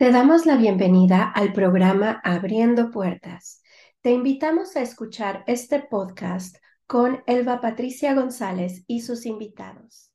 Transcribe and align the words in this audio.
Te 0.00 0.12
damos 0.12 0.46
la 0.46 0.56
bienvenida 0.56 1.30
al 1.30 1.52
programa 1.52 2.22
Abriendo 2.24 2.90
Puertas. 2.90 3.60
Te 4.00 4.12
invitamos 4.12 4.74
a 4.74 4.80
escuchar 4.80 5.44
este 5.46 5.78
podcast 5.78 6.56
con 6.86 7.22
Elba 7.26 7.60
Patricia 7.60 8.14
González 8.14 8.82
y 8.86 9.02
sus 9.02 9.26
invitados. 9.26 10.10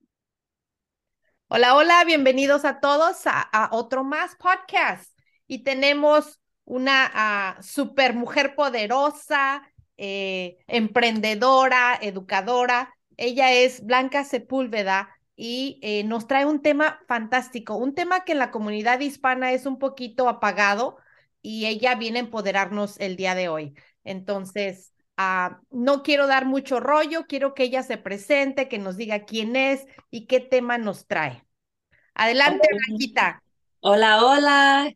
Hola, 1.49 1.75
hola, 1.75 2.03
bienvenidos 2.03 2.65
a 2.65 2.79
todos 2.79 3.27
a, 3.27 3.69
otro 3.73 4.03
más 4.03 4.35
podcast. 4.37 5.15
Y 5.45 5.63
tenemos 5.63 6.41
una 6.63 7.55
super 7.61 8.15
mujer 8.15 8.55
poderosa, 8.55 9.71
eh, 9.97 10.57
emprendedora, 10.65 11.95
educadora. 12.01 12.91
Ella 13.17 13.53
es 13.53 13.85
Blanca 13.85 14.23
Sepúlveda 14.23 15.14
y 15.35 15.79
eh, 15.81 16.03
nos 16.03 16.27
trae 16.27 16.45
un 16.45 16.61
tema 16.61 16.99
fantástico, 17.07 17.75
un 17.75 17.93
tema 17.93 18.23
que 18.23 18.31
en 18.33 18.39
la 18.39 18.51
comunidad 18.51 18.99
hispana 18.99 19.51
es 19.51 19.65
un 19.65 19.79
poquito 19.79 20.29
apagado 20.29 20.97
y 21.41 21.65
ella 21.65 21.95
viene 21.95 22.19
a 22.19 22.23
empoderarnos 22.23 22.99
el 22.99 23.15
día 23.17 23.35
de 23.35 23.49
hoy. 23.49 23.75
Entonces, 24.03 24.93
ah, 25.17 25.59
no 25.71 26.03
quiero 26.03 26.27
dar 26.27 26.45
mucho 26.45 26.79
rollo, 26.79 27.25
quiero 27.27 27.53
que 27.53 27.63
ella 27.63 27.83
se 27.83 27.97
presente, 27.97 28.69
que 28.69 28.79
nos 28.79 28.97
diga 28.97 29.25
quién 29.25 29.55
es 29.55 29.85
y 30.09 30.27
qué 30.27 30.39
tema 30.39 30.77
nos 30.77 31.05
trae. 31.07 31.43
Adelante, 32.13 32.67
Blanquita. 32.71 33.43
Hola, 33.87 34.25
hola. 34.25 34.95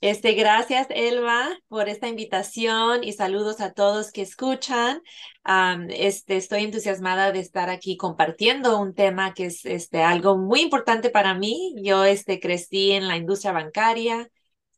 Este, 0.00 0.32
gracias, 0.34 0.86
Elba, 0.90 1.48
por 1.66 1.88
esta 1.88 2.06
invitación 2.06 3.02
y 3.02 3.12
saludos 3.12 3.60
a 3.60 3.72
todos 3.72 4.12
que 4.12 4.22
escuchan. 4.22 5.02
este, 5.90 6.36
estoy 6.36 6.62
entusiasmada 6.62 7.32
de 7.32 7.40
estar 7.40 7.68
aquí 7.68 7.96
compartiendo 7.96 8.78
un 8.78 8.94
tema 8.94 9.34
que 9.34 9.46
es 9.46 9.64
este, 9.64 10.02
algo 10.04 10.38
muy 10.38 10.60
importante 10.60 11.10
para 11.10 11.34
mí. 11.34 11.74
Yo 11.82 12.04
este, 12.04 12.38
crecí 12.38 12.92
en 12.92 13.08
la 13.08 13.16
industria 13.16 13.50
bancaria, 13.50 14.28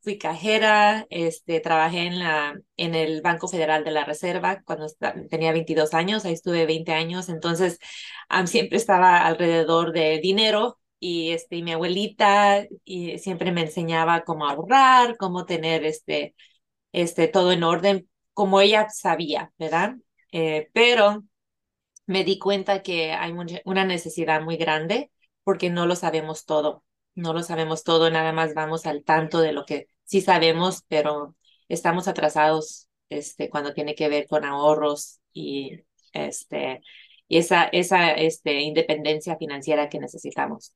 fui 0.02 0.16
cajera, 0.16 1.06
este, 1.10 1.60
trabajé 1.60 2.06
en, 2.06 2.18
la, 2.18 2.58
en 2.78 2.94
el 2.94 3.20
Banco 3.20 3.46
Federal 3.46 3.84
de 3.84 3.90
la 3.90 4.06
Reserva 4.06 4.62
cuando 4.64 4.86
tenía 5.28 5.52
22 5.52 5.92
años, 5.92 6.24
ahí 6.24 6.32
estuve 6.32 6.64
20 6.64 6.92
años, 6.92 7.28
entonces 7.28 7.78
siempre 8.46 8.78
estaba 8.78 9.18
alrededor 9.18 9.92
de 9.92 10.18
dinero 10.20 10.79
y 11.00 11.32
este 11.32 11.62
mi 11.62 11.72
abuelita 11.72 12.66
y 12.84 13.18
siempre 13.18 13.52
me 13.52 13.62
enseñaba 13.62 14.22
cómo 14.24 14.46
ahorrar, 14.48 15.16
cómo 15.18 15.46
tener 15.46 15.84
este 15.84 16.34
este 16.92 17.28
todo 17.28 17.52
en 17.52 17.64
orden 17.64 18.08
como 18.34 18.60
ella 18.60 18.88
sabía, 18.90 19.52
¿verdad? 19.58 19.96
Eh, 20.32 20.70
pero 20.74 21.24
me 22.06 22.24
di 22.24 22.38
cuenta 22.38 22.82
que 22.82 23.12
hay 23.12 23.32
una 23.64 23.84
necesidad 23.84 24.42
muy 24.42 24.56
grande 24.56 25.10
porque 25.44 25.70
no 25.70 25.86
lo 25.86 25.96
sabemos 25.96 26.44
todo, 26.44 26.84
no 27.14 27.32
lo 27.32 27.42
sabemos 27.42 27.84
todo, 27.84 28.10
nada 28.10 28.32
más 28.32 28.54
vamos 28.54 28.86
al 28.86 29.04
tanto 29.04 29.40
de 29.40 29.52
lo 29.52 29.64
que 29.64 29.88
sí 30.04 30.20
sabemos, 30.20 30.84
pero 30.88 31.36
estamos 31.68 32.08
atrasados 32.08 32.88
este 33.08 33.48
cuando 33.50 33.74
tiene 33.74 33.94
que 33.94 34.08
ver 34.08 34.26
con 34.28 34.44
ahorros 34.44 35.20
y 35.32 35.80
este 36.12 36.82
y 37.28 37.38
esa 37.38 37.64
esa 37.64 38.12
este 38.12 38.60
independencia 38.60 39.36
financiera 39.36 39.88
que 39.88 40.00
necesitamos. 40.00 40.74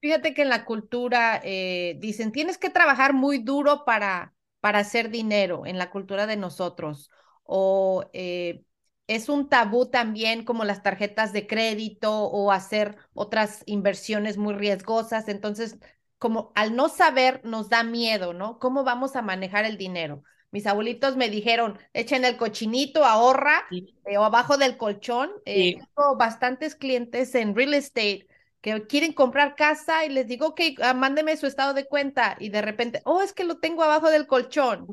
Fíjate 0.00 0.34
que 0.34 0.42
en 0.42 0.48
la 0.48 0.64
cultura 0.64 1.40
eh, 1.42 1.96
dicen, 1.98 2.32
tienes 2.32 2.58
que 2.58 2.70
trabajar 2.70 3.12
muy 3.12 3.38
duro 3.38 3.84
para, 3.84 4.34
para 4.60 4.80
hacer 4.80 5.10
dinero 5.10 5.66
en 5.66 5.78
la 5.78 5.90
cultura 5.90 6.26
de 6.26 6.36
nosotros. 6.36 7.10
O 7.44 8.08
eh, 8.12 8.62
es 9.06 9.28
un 9.28 9.48
tabú 9.48 9.86
también 9.90 10.44
como 10.44 10.64
las 10.64 10.82
tarjetas 10.82 11.32
de 11.32 11.46
crédito 11.46 12.24
o 12.24 12.52
hacer 12.52 12.96
otras 13.14 13.62
inversiones 13.66 14.36
muy 14.36 14.54
riesgosas. 14.54 15.28
Entonces, 15.28 15.78
como 16.18 16.52
al 16.54 16.76
no 16.76 16.88
saber, 16.88 17.40
nos 17.44 17.68
da 17.68 17.82
miedo, 17.82 18.32
¿no? 18.32 18.58
¿Cómo 18.58 18.84
vamos 18.84 19.16
a 19.16 19.22
manejar 19.22 19.64
el 19.64 19.78
dinero? 19.78 20.22
Mis 20.50 20.66
abuelitos 20.66 21.16
me 21.16 21.28
dijeron, 21.28 21.78
echen 21.92 22.24
el 22.24 22.36
cochinito, 22.36 23.04
ahorra 23.04 23.64
eh, 24.04 24.18
o 24.18 24.24
abajo 24.24 24.56
del 24.56 24.76
colchón. 24.76 25.30
tengo 25.44 26.16
bastantes 26.16 26.74
clientes 26.74 27.34
en 27.34 27.54
real 27.54 27.74
estate 27.74 28.26
que 28.60 28.86
quieren 28.86 29.12
comprar 29.12 29.54
casa 29.54 30.04
y 30.04 30.08
les 30.08 30.26
digo, 30.26 30.48
ok, 30.48 30.60
ah, 30.82 30.94
mándeme 30.94 31.36
su 31.36 31.46
estado 31.46 31.74
de 31.74 31.86
cuenta 31.86 32.36
y 32.40 32.48
de 32.48 32.62
repente, 32.62 33.02
oh, 33.04 33.22
es 33.22 33.32
que 33.32 33.44
lo 33.44 33.58
tengo 33.58 33.82
abajo 33.82 34.10
del 34.10 34.26
colchón. 34.26 34.86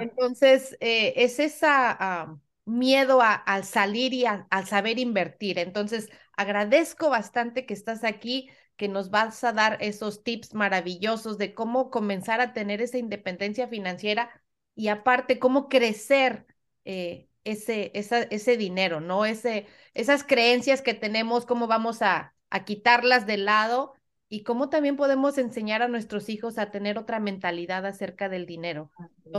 Entonces, 0.00 0.76
eh, 0.80 1.14
es 1.16 1.38
esa 1.38 2.38
miedo 2.64 3.22
a, 3.22 3.34
al 3.34 3.64
salir 3.64 4.12
y 4.12 4.24
al 4.26 4.66
saber 4.66 4.98
invertir. 4.98 5.58
Entonces, 5.58 6.08
agradezco 6.36 7.10
bastante 7.10 7.66
que 7.66 7.74
estás 7.74 8.04
aquí, 8.04 8.50
que 8.76 8.88
nos 8.88 9.10
vas 9.10 9.42
a 9.44 9.52
dar 9.52 9.78
esos 9.80 10.22
tips 10.22 10.54
maravillosos 10.54 11.38
de 11.38 11.54
cómo 11.54 11.90
comenzar 11.90 12.40
a 12.40 12.52
tener 12.52 12.80
esa 12.80 12.98
independencia 12.98 13.68
financiera 13.68 14.30
y 14.74 14.88
aparte, 14.88 15.38
cómo 15.38 15.68
crecer. 15.68 16.46
Eh, 16.84 17.28
ese, 17.44 17.90
esa, 17.94 18.22
ese 18.24 18.56
dinero, 18.58 19.00
¿no? 19.00 19.24
Ese, 19.24 19.66
esas 19.94 20.22
creencias 20.22 20.82
que 20.82 20.92
tenemos, 20.92 21.46
cómo 21.46 21.66
vamos 21.66 22.02
a, 22.02 22.34
a 22.50 22.64
quitarlas 22.64 23.26
de 23.26 23.36
lado 23.36 23.94
y 24.28 24.42
cómo 24.42 24.68
también 24.68 24.96
podemos 24.96 25.38
enseñar 25.38 25.82
a 25.82 25.88
nuestros 25.88 26.28
hijos 26.28 26.58
a 26.58 26.70
tener 26.70 26.98
otra 26.98 27.18
mentalidad 27.18 27.86
acerca 27.86 28.28
del 28.28 28.46
dinero. 28.46 28.90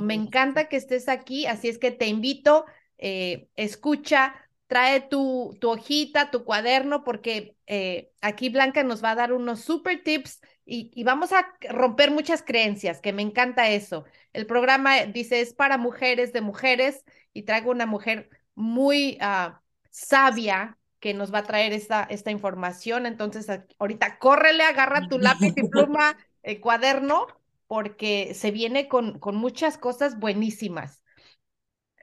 Me 0.02 0.16
encanta 0.16 0.68
que 0.68 0.78
estés 0.78 1.10
aquí, 1.10 1.46
así 1.46 1.70
es 1.70 1.78
que 1.78 1.92
te 1.92 2.08
invito, 2.08 2.66
eh, 2.98 3.48
escucha, 3.56 4.36
trae 4.68 5.02
tu, 5.02 5.58
tu, 5.60 5.70
hojita, 5.70 6.32
tu 6.32 6.44
cuaderno, 6.44 7.04
porque 7.04 7.56
eh, 7.68 8.12
aquí 8.22 8.50
Blanca 8.50 8.84
nos 8.84 9.04
va 9.04 9.12
a 9.12 9.16
dar 9.16 9.34
unos 9.34 9.62
super 9.62 10.04
tips 10.04 10.42
y, 10.66 10.92
y, 10.94 11.04
vamos 11.04 11.34
a 11.34 11.48
romper 11.70 12.12
muchas 12.12 12.44
creencias, 12.44 13.02
que 13.02 13.14
me 13.14 13.24
encanta 13.24 13.70
eso. 13.70 14.06
El 14.34 14.46
programa 14.46 15.06
dice 15.06 15.42
es 15.42 15.54
para 15.54 15.78
mujeres 15.80 16.34
de 16.34 16.42
mujeres 16.42 17.04
y 17.34 17.44
traigo 17.44 17.72
una 17.72 17.88
mujer 17.88 18.30
muy 18.54 19.18
uh, 19.22 19.56
sabia 19.90 20.79
que 21.00 21.14
nos 21.14 21.34
va 21.34 21.40
a 21.40 21.44
traer 21.44 21.74
esta, 21.74 22.04
esta 22.04 22.32
información. 22.32 23.06
Entonces, 23.06 23.48
ahorita 23.78 24.20
córrele, 24.20 24.64
agarra 24.64 25.08
tu 25.08 25.18
lápiz 25.18 25.54
y 25.56 25.68
pluma, 25.68 26.18
el 26.44 26.60
cuaderno, 26.60 27.28
porque 27.68 28.34
se 28.34 28.52
viene 28.52 28.88
con, 28.88 29.20
con 29.20 29.36
muchas 29.36 29.78
cosas 29.78 30.20
buenísimas. 30.20 31.04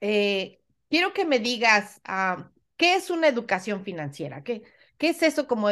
Eh, 0.00 0.60
quiero 0.88 1.12
que 1.12 1.24
me 1.24 1.38
digas, 1.38 2.00
ah, 2.04 2.50
¿qué 2.76 2.94
es 2.94 3.10
una 3.10 3.28
educación 3.28 3.84
financiera? 3.84 4.42
¿Qué, 4.42 4.62
¿Qué 4.98 5.10
es 5.10 5.22
eso 5.22 5.46
como, 5.46 5.68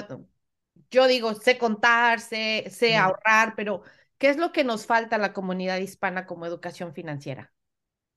yo 0.91 1.07
digo, 1.07 1.35
sé 1.35 1.59
contar, 1.59 2.21
sé, 2.21 2.69
sé 2.71 2.97
ahorrar, 2.97 3.55
pero 3.57 3.83
¿qué 4.19 4.29
es 4.29 4.37
lo 4.37 4.53
que 4.53 4.65
nos 4.65 4.87
falta 4.87 5.17
a 5.17 5.21
la 5.21 5.33
comunidad 5.33 5.79
hispana 5.79 6.27
como 6.27 6.47
educación 6.47 6.95
financiera? 6.95 7.53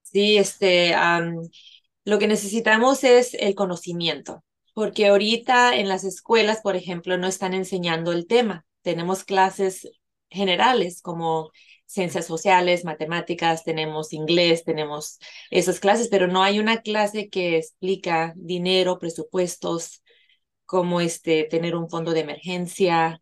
Sí, 0.02 0.38
este, 0.38 0.96
lo 2.06 2.20
que 2.20 2.28
necesitamos 2.28 3.04
es 3.04 3.34
el 3.34 3.56
conocimiento 3.56 4.44
porque 4.78 5.08
ahorita 5.08 5.76
en 5.76 5.90
las 5.90 6.04
escuelas, 6.04 6.62
por 6.62 6.76
ejemplo, 6.76 7.18
no 7.18 7.26
están 7.26 7.56
enseñando 7.56 8.12
el 8.12 8.28
tema. 8.28 8.64
Tenemos 8.84 9.24
clases 9.24 9.90
generales 10.30 11.02
como 11.02 11.50
ciencias 11.88 12.28
sociales, 12.28 12.86
matemáticas, 12.86 13.64
tenemos 13.64 14.14
inglés, 14.14 14.64
tenemos 14.66 15.18
esas 15.50 15.80
clases, 15.80 16.10
pero 16.10 16.28
no 16.28 16.44
hay 16.44 16.60
una 16.60 16.82
clase 16.84 17.28
que 17.28 17.58
explica 17.58 18.34
dinero, 18.36 19.00
presupuestos, 19.00 20.04
cómo 20.66 21.02
este, 21.02 21.46
tener 21.46 21.76
un 21.76 21.90
fondo 21.90 22.12
de 22.12 22.20
emergencia, 22.20 23.20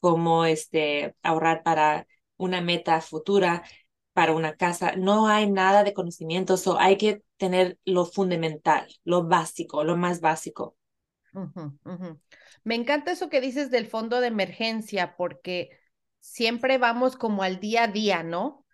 cómo 0.00 0.46
este, 0.46 1.14
ahorrar 1.22 1.62
para 1.62 2.08
una 2.36 2.60
meta 2.60 3.00
futura, 3.02 3.62
para 4.14 4.32
una 4.32 4.56
casa. 4.56 4.96
No 4.96 5.28
hay 5.28 5.48
nada 5.48 5.84
de 5.84 5.94
conocimiento, 5.94 6.56
so 6.56 6.76
hay 6.80 6.96
que 6.96 7.22
tener 7.36 7.78
lo 7.84 8.04
fundamental, 8.04 8.88
lo 9.04 9.28
básico, 9.28 9.84
lo 9.84 9.96
más 9.96 10.20
básico. 10.20 10.77
Me 12.64 12.74
encanta 12.74 13.12
eso 13.12 13.28
que 13.28 13.40
dices 13.40 13.70
del 13.70 13.86
fondo 13.86 14.20
de 14.20 14.28
emergencia, 14.28 15.16
porque 15.16 15.70
siempre 16.20 16.78
vamos 16.78 17.16
como 17.16 17.42
al 17.42 17.60
día 17.60 17.84
a 17.84 17.88
día, 17.88 18.22
¿no? 18.22 18.64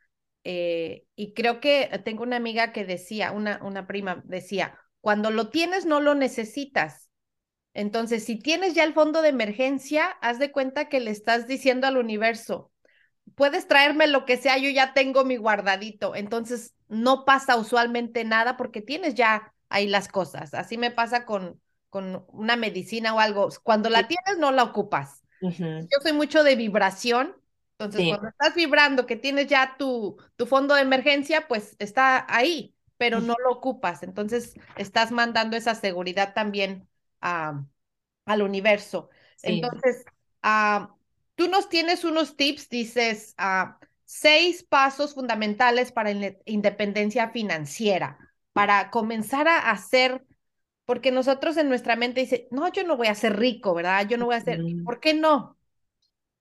Eh, 0.44 1.04
y 1.16 1.32
creo 1.34 1.60
que 1.60 1.90
tengo 2.04 2.22
una 2.22 2.36
amiga 2.36 2.72
que 2.72 2.84
decía, 2.84 3.32
una, 3.32 3.60
una 3.62 3.86
prima 3.86 4.22
decía, 4.26 4.78
cuando 5.00 5.30
lo 5.30 5.50
tienes 5.50 5.86
no 5.86 6.00
lo 6.00 6.14
necesitas. 6.14 7.10
Entonces, 7.72 8.24
si 8.24 8.38
tienes 8.38 8.74
ya 8.74 8.84
el 8.84 8.94
fondo 8.94 9.20
de 9.20 9.30
emergencia, 9.30 10.06
haz 10.20 10.38
de 10.38 10.52
cuenta 10.52 10.88
que 10.88 11.00
le 11.00 11.10
estás 11.10 11.46
diciendo 11.48 11.86
al 11.86 11.96
universo, 11.96 12.72
puedes 13.34 13.66
traerme 13.66 14.06
lo 14.06 14.24
que 14.26 14.36
sea, 14.36 14.58
yo 14.58 14.70
ya 14.70 14.94
tengo 14.94 15.24
mi 15.24 15.36
guardadito. 15.36 16.14
Entonces, 16.14 16.74
no 16.88 17.24
pasa 17.24 17.56
usualmente 17.56 18.24
nada 18.24 18.56
porque 18.56 18.80
tienes 18.80 19.14
ya 19.14 19.52
ahí 19.68 19.88
las 19.88 20.08
cosas. 20.08 20.54
Así 20.54 20.78
me 20.78 20.90
pasa 20.90 21.24
con, 21.24 21.60
con 21.94 22.24
una 22.32 22.56
medicina 22.56 23.14
o 23.14 23.20
algo, 23.20 23.50
cuando 23.62 23.88
la 23.88 24.08
tienes 24.08 24.36
no 24.36 24.50
la 24.50 24.64
ocupas. 24.64 25.22
Yo 25.40 26.00
soy 26.02 26.12
mucho 26.12 26.42
de 26.42 26.56
vibración, 26.56 27.36
entonces 27.78 28.08
cuando 28.08 28.30
estás 28.30 28.56
vibrando 28.56 29.06
que 29.06 29.14
tienes 29.14 29.46
ya 29.46 29.76
tu, 29.78 30.16
tu 30.34 30.46
fondo 30.46 30.74
de 30.74 30.80
emergencia, 30.80 31.46
pues 31.46 31.76
está 31.78 32.26
ahí, 32.28 32.74
pero 32.96 33.20
no 33.20 33.36
lo 33.44 33.52
ocupas, 33.52 34.02
entonces 34.02 34.54
estás 34.74 35.12
mandando 35.12 35.56
esa 35.56 35.76
seguridad 35.76 36.34
también 36.34 36.88
a, 37.20 37.62
al 38.24 38.42
universo. 38.42 39.08
Entonces, 39.42 40.04
uh, 40.42 40.88
tú 41.36 41.46
nos 41.46 41.68
tienes 41.68 42.02
unos 42.02 42.36
tips, 42.36 42.68
dices, 42.70 43.36
uh, 43.38 43.72
seis 44.04 44.64
pasos 44.64 45.14
fundamentales 45.14 45.92
para 45.92 46.12
la 46.12 46.32
independencia 46.44 47.30
financiera, 47.30 48.18
para 48.52 48.90
comenzar 48.90 49.46
a 49.46 49.70
hacer, 49.70 50.24
porque 50.84 51.10
nosotros 51.10 51.56
en 51.56 51.68
nuestra 51.68 51.96
mente 51.96 52.20
dice, 52.20 52.48
no, 52.50 52.70
yo 52.72 52.84
no 52.84 52.96
voy 52.96 53.06
a 53.06 53.14
ser 53.14 53.38
rico, 53.38 53.74
¿verdad? 53.74 54.06
Yo 54.08 54.18
no 54.18 54.26
voy 54.26 54.34
a 54.34 54.40
ser, 54.40 54.60
¿por 54.84 55.00
qué 55.00 55.14
no? 55.14 55.56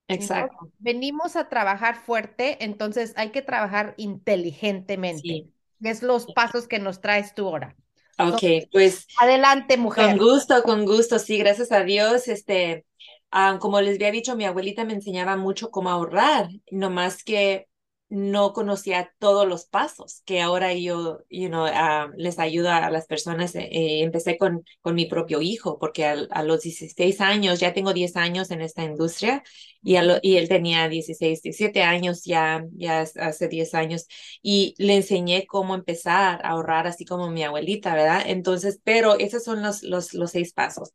Exacto. 0.07 0.69
venimos 0.79 1.35
a 1.35 1.47
trabajar 1.47 1.95
fuerte, 1.95 2.63
entonces 2.63 3.13
hay 3.15 3.29
que 3.29 3.41
trabajar 3.41 3.93
inteligentemente. 3.97 5.47
Es 5.81 6.03
los 6.03 6.27
pasos 6.33 6.67
que 6.67 6.79
nos 6.79 7.01
traes 7.01 7.33
tú 7.33 7.47
ahora. 7.47 7.75
Ok, 8.19 8.69
pues. 8.71 9.07
Adelante, 9.19 9.77
mujer. 9.77 10.17
Con 10.17 10.27
gusto, 10.27 10.63
con 10.63 10.85
gusto, 10.85 11.19
sí, 11.19 11.37
gracias 11.37 11.71
a 11.71 11.83
Dios. 11.83 12.27
Este, 12.27 12.85
ah, 13.31 13.57
como 13.59 13.81
les 13.81 13.95
había 13.95 14.11
dicho, 14.11 14.35
mi 14.35 14.45
abuelita 14.45 14.85
me 14.85 14.93
enseñaba 14.93 15.35
mucho 15.35 15.71
cómo 15.71 15.89
ahorrar, 15.89 16.47
no 16.69 16.89
más 16.89 17.23
que 17.23 17.67
no 18.13 18.53
conocía 18.53 19.11
todos 19.17 19.47
los 19.47 19.65
pasos 19.65 20.21
que 20.23 20.39
ahora 20.39 20.71
yo, 20.75 21.23
you 21.31 21.47
know, 21.47 21.65
uh, 21.65 22.11
les 22.15 22.37
ayuda 22.37 22.85
a 22.85 22.91
las 22.91 23.07
personas. 23.07 23.55
Eh, 23.55 23.69
eh, 23.71 24.03
empecé 24.03 24.37
con, 24.37 24.63
con 24.81 24.93
mi 24.93 25.07
propio 25.07 25.41
hijo, 25.41 25.79
porque 25.79 26.05
a, 26.05 26.43
los 26.43 26.61
16 26.61 27.21
años, 27.21 27.59
ya 27.59 27.73
tengo 27.73 27.91
10 27.91 28.15
años 28.15 28.51
en 28.51 28.61
esta 28.61 28.83
industria, 28.83 29.41
y, 29.81 29.95
y 30.21 30.37
él 30.37 30.47
tenía 30.47 30.87
16, 30.89 31.41
17 31.41 31.81
años 31.81 32.23
ya, 32.23 32.63
ya 32.73 33.01
hace 33.01 33.47
10 33.47 33.73
años, 33.73 34.05
y 34.43 34.75
le 34.77 34.95
enseñé 34.97 35.47
cómo 35.47 35.73
empezar 35.73 36.45
a 36.45 36.49
ahorrar, 36.49 36.85
así 36.85 37.05
como 37.05 37.31
mi 37.31 37.41
abuelita, 37.43 37.95
¿verdad? 37.95 38.23
Entonces, 38.27 38.79
pero 38.83 39.17
esos 39.17 39.43
son 39.43 39.63
los, 39.63 39.81
los, 39.81 40.13
los 40.13 40.29
seis 40.31 40.53
pasos. 40.53 40.91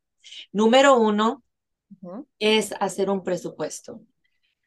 Número 0.53 0.97
uno 0.97 1.43
es 2.39 2.75
hacer 2.79 3.11
un 3.11 3.25
presupuesto 3.25 4.03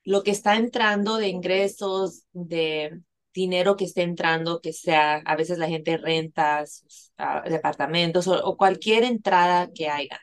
lo 0.04 0.24
que 0.24 0.32
está 0.32 0.56
entrando 0.56 1.18
de 1.18 1.28
ingresos, 1.30 2.24
de 2.34 3.02
dinero 3.34 3.76
que 3.78 3.86
esté 3.86 4.02
entrando, 4.04 4.62
que 4.62 4.74
sea, 4.74 5.18
a 5.26 5.36
veces 5.36 5.58
la 5.58 5.68
gente 5.68 5.98
renta 5.98 6.66
sus, 6.66 7.12
ah, 7.18 7.44
departamentos 7.48 8.28
o, 8.28 8.58
cualquier 8.58 9.04
entrada 9.04 9.70
que 9.74 9.90
haya. 9.90 10.22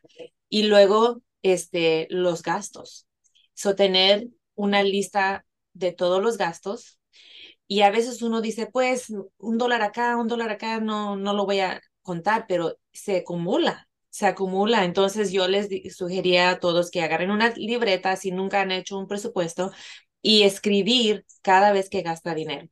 Y 0.49 0.65
luego, 0.65 1.23
este, 1.43 2.07
los 2.11 2.43
gastos. 2.43 3.07
So, 3.55 3.75
tener 3.75 4.29
una 4.55 4.83
lista 4.83 5.47
de 5.73 5.93
todos 5.93 6.23
los 6.23 6.39
gastos. 6.39 6.99
Y 7.67 7.83
a 7.83 7.91
veces 7.91 8.23
uno 8.23 8.41
dice, 8.41 8.67
pues, 8.67 9.13
un 9.39 9.59
dólar 9.59 9.83
acá, 9.83 10.17
un 10.17 10.29
dólar 10.29 10.51
acá, 10.51 10.81
no, 10.81 11.17
no 11.17 11.35
lo 11.35 11.47
voy 11.47 11.61
a 11.61 11.81
contar, 12.03 12.47
pero 12.49 12.79
se 12.93 13.19
acumula 13.19 13.88
se 14.19 14.27
acumula. 14.27 14.85
Entonces 14.85 15.31
yo 15.33 15.47
les 15.49 15.69
sugería 15.97 16.51
a 16.51 16.59
todos 16.59 16.91
que 16.91 17.03
agarren 17.03 17.31
una 17.31 17.51
libreta 17.51 18.17
si 18.17 18.33
nunca 18.33 18.61
han 18.61 18.73
hecho 18.73 18.99
un 18.99 19.07
presupuesto 19.07 19.71
y 20.21 20.43
escribir 20.43 21.25
cada 21.43 21.73
vez 21.73 21.89
que 21.89 22.03
gasta 22.03 22.35
dinero. 22.35 22.69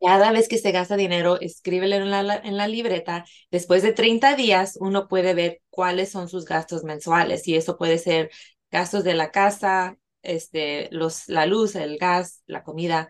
Cada 0.00 0.32
vez 0.32 0.48
que 0.48 0.56
se 0.56 0.72
gasta 0.72 0.96
dinero, 0.96 1.38
escríbelo 1.38 1.96
en 1.96 2.10
la, 2.10 2.36
en 2.36 2.56
la 2.56 2.66
libreta. 2.66 3.26
Después 3.50 3.82
de 3.82 3.92
30 3.92 4.34
días, 4.34 4.78
uno 4.80 5.06
puede 5.08 5.34
ver 5.34 5.60
cuáles 5.68 6.10
son 6.10 6.28
sus 6.30 6.46
gastos 6.46 6.84
mensuales 6.84 7.46
y 7.46 7.54
eso 7.54 7.76
puede 7.76 7.98
ser 7.98 8.30
gastos 8.70 9.04
de 9.04 9.14
la 9.14 9.30
casa, 9.30 9.98
este, 10.22 10.88
los, 10.90 11.28
la 11.28 11.44
luz, 11.44 11.74
el 11.76 11.98
gas, 11.98 12.42
la 12.46 12.62
comida, 12.62 13.08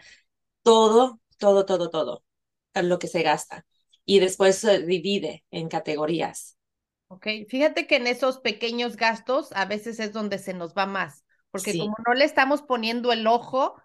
todo, 0.63 1.21
todo, 1.39 1.65
todo, 1.65 1.91
todo, 1.91 2.25
lo 2.75 2.99
que 2.99 3.07
se 3.07 3.23
gasta. 3.23 3.65
Y 4.05 4.19
después 4.19 4.57
se 4.59 4.81
divide 4.85 5.45
en 5.53 5.69
categorías. 5.69 6.58
Ok, 7.09 7.27
fíjate 7.49 7.87
que 7.87 7.97
en 7.97 8.07
esos 8.07 8.39
pequeños 8.39 8.97
gastos 8.97 9.51
a 9.53 9.65
veces 9.65 9.99
es 9.99 10.13
donde 10.13 10.39
se 10.39 10.55
nos 10.55 10.75
va 10.75 10.87
más, 10.87 11.25
porque 11.51 11.77
como 11.79 11.95
no 12.07 12.15
le 12.15 12.25
estamos 12.25 12.63
poniendo 12.63 13.13
el 13.13 13.27
ojo, 13.27 13.77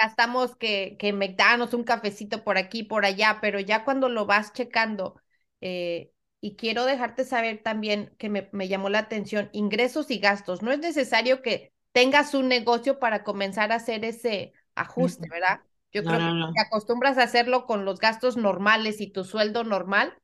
gastamos 0.00 0.56
que, 0.56 0.96
que 0.98 1.12
McDonald's, 1.12 1.74
un 1.74 1.84
cafecito 1.84 2.42
por 2.42 2.56
aquí, 2.58 2.82
por 2.82 3.04
allá, 3.04 3.38
pero 3.40 3.60
ya 3.60 3.84
cuando 3.84 4.08
lo 4.08 4.24
vas 4.26 4.52
checando, 4.52 5.20
eh, 5.60 6.12
y 6.40 6.56
quiero 6.56 6.86
dejarte 6.86 7.24
saber 7.24 7.62
también 7.62 8.14
que 8.18 8.30
me, 8.30 8.48
me, 8.52 8.68
llamó 8.68 8.88
la 8.88 9.00
atención, 9.00 9.50
ingresos 9.52 10.10
y 10.10 10.18
gastos. 10.18 10.62
No 10.62 10.72
es 10.72 10.78
necesario 10.78 11.42
que 11.42 11.72
tengas 11.92 12.32
un 12.34 12.48
negocio 12.48 12.98
para 12.98 13.22
comenzar 13.24 13.72
a 13.72 13.76
hacer 13.76 14.04
ese 14.06 14.54
ajuste, 14.74 15.28
¿verdad? 15.28 15.60
Yo 15.92 16.02
creo 16.04 16.18
que 16.18 16.52
te 16.54 16.60
acostumbras 16.60 17.18
a 17.18 17.24
hacerlo 17.24 17.66
con 17.66 17.84
los 17.84 17.98
gastos 17.98 18.38
normales 18.38 19.00
y 19.02 19.08
tu 19.08 19.24
sueldo 19.24 19.64
normal. 19.64 20.16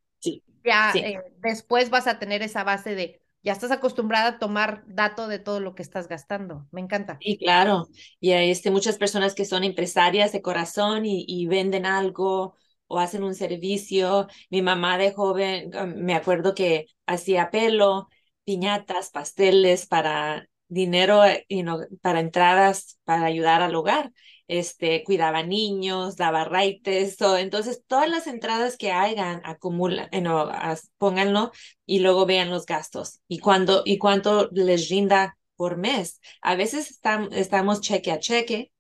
Sí 0.93 1.01
ya 1.01 1.09
eh, 1.09 1.23
después 1.39 1.91
vas 1.91 2.07
a 2.07 2.19
tener 2.19 2.43
esa 2.43 2.65
base 2.65 2.95
de, 2.95 3.21
ya 3.43 3.53
estás 3.53 3.71
acostumbrada 3.71 4.29
a 4.29 4.39
tomar 4.39 4.83
dato 4.87 5.29
de 5.29 5.39
todo 5.39 5.61
lo 5.61 5.75
que 5.75 5.83
estás 5.83 6.09
gastando. 6.09 6.67
Me 6.73 6.81
encanta. 6.81 7.17
Y 7.21 7.39
claro, 7.39 7.89
y 8.21 8.33
hay 8.33 8.51
este, 8.51 8.71
muchas 8.71 8.99
personas 8.99 9.35
que 9.35 9.45
son 9.45 9.65
empresarias 9.65 10.33
de 10.33 10.43
corazón 10.43 11.07
y, 11.07 11.25
y 11.29 11.47
venden 11.47 11.87
algo 11.87 12.57
o 12.89 12.99
hacen 12.99 13.23
un 13.23 13.35
servicio. 13.35 14.27
Mi 14.51 14.63
mamá 14.63 14.99
de 14.99 15.13
joven, 15.13 15.71
um, 15.77 15.95
me 16.05 16.15
acuerdo 16.15 16.55
que 16.55 16.87
hacía 17.07 17.51
pelo, 17.51 18.09
piñatas, 18.45 19.11
pasteles 19.11 19.87
para 19.87 20.49
dinero, 20.69 21.23
you 21.49 21.63
know, 21.63 21.81
para 22.03 22.21
entradas, 22.21 22.99
para 23.05 23.27
ayudar 23.27 23.63
al 23.63 23.75
hogar 23.75 24.13
este, 24.48 25.02
cuidaba 25.04 25.43
niños, 25.43 26.16
daba 26.16 26.44
raites, 26.44 27.16
entonces 27.38 27.82
todas 27.87 28.08
las 28.08 28.26
entradas 28.26 28.76
que 28.76 28.93
hagan, 28.93 29.40
acumulan, 29.44 30.08
eh, 30.12 30.20
no, 30.20 30.50
pónganlo 30.98 31.52
y 31.84 32.00
luego 32.00 32.26
vean 32.26 32.50
los 32.50 32.66
gastos 32.66 33.20
y 33.28 33.38
cuándo 33.38 33.82
y 33.84 33.98
cuánto 33.98 34.48
les 34.52 34.88
rinda 34.88 35.37
por 35.56 35.76
mes. 35.76 36.20
A 36.43 36.54
veces 36.54 37.00
estamos 37.32 37.81
cheque 37.81 38.12
a 38.12 38.19
cheque, 38.19 38.72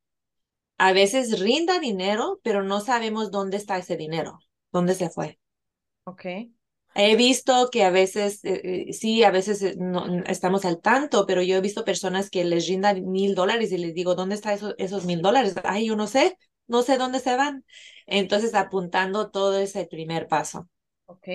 a 0.78 0.92
veces 0.92 1.40
rinda 1.40 1.80
dinero, 1.80 2.40
pero 2.42 2.62
no 2.62 2.80
sabemos 2.80 3.30
dónde 3.30 3.56
está 3.56 3.78
ese 3.78 3.96
dinero, 3.96 4.38
dónde 4.72 4.94
se 4.94 5.10
fue. 5.10 5.38
Ok. 6.04 6.26
He 6.98 7.14
visto 7.14 7.68
que 7.70 7.84
a 7.84 7.90
veces, 7.90 8.42
eh, 8.44 8.86
eh, 8.88 8.92
sí, 8.94 9.22
a 9.22 9.30
veces 9.30 9.60
eh, 9.62 9.74
no, 9.78 10.22
estamos 10.24 10.64
al 10.64 10.80
tanto, 10.80 11.26
pero 11.26 11.42
yo 11.42 11.56
he 11.56 11.60
visto 11.60 11.84
personas 11.84 12.30
que 12.30 12.42
les 12.44 12.66
rindan 12.66 13.04
mil 13.10 13.34
dólares 13.34 13.70
y 13.70 13.76
les 13.76 13.92
digo, 13.92 14.14
¿dónde 14.14 14.34
están 14.34 14.54
esos, 14.54 14.74
esos 14.78 15.04
mil 15.04 15.20
dólares? 15.20 15.54
Ay, 15.62 15.88
yo 15.88 15.96
no 15.96 16.06
sé, 16.06 16.38
no 16.66 16.82
sé 16.82 16.96
dónde 16.96 17.20
se 17.20 17.36
van. 17.36 17.66
Entonces, 18.06 18.54
apuntando 18.54 19.30
todo 19.30 19.58
ese 19.58 19.84
primer 19.84 20.26
paso. 20.26 20.70
Ok, 21.04 21.28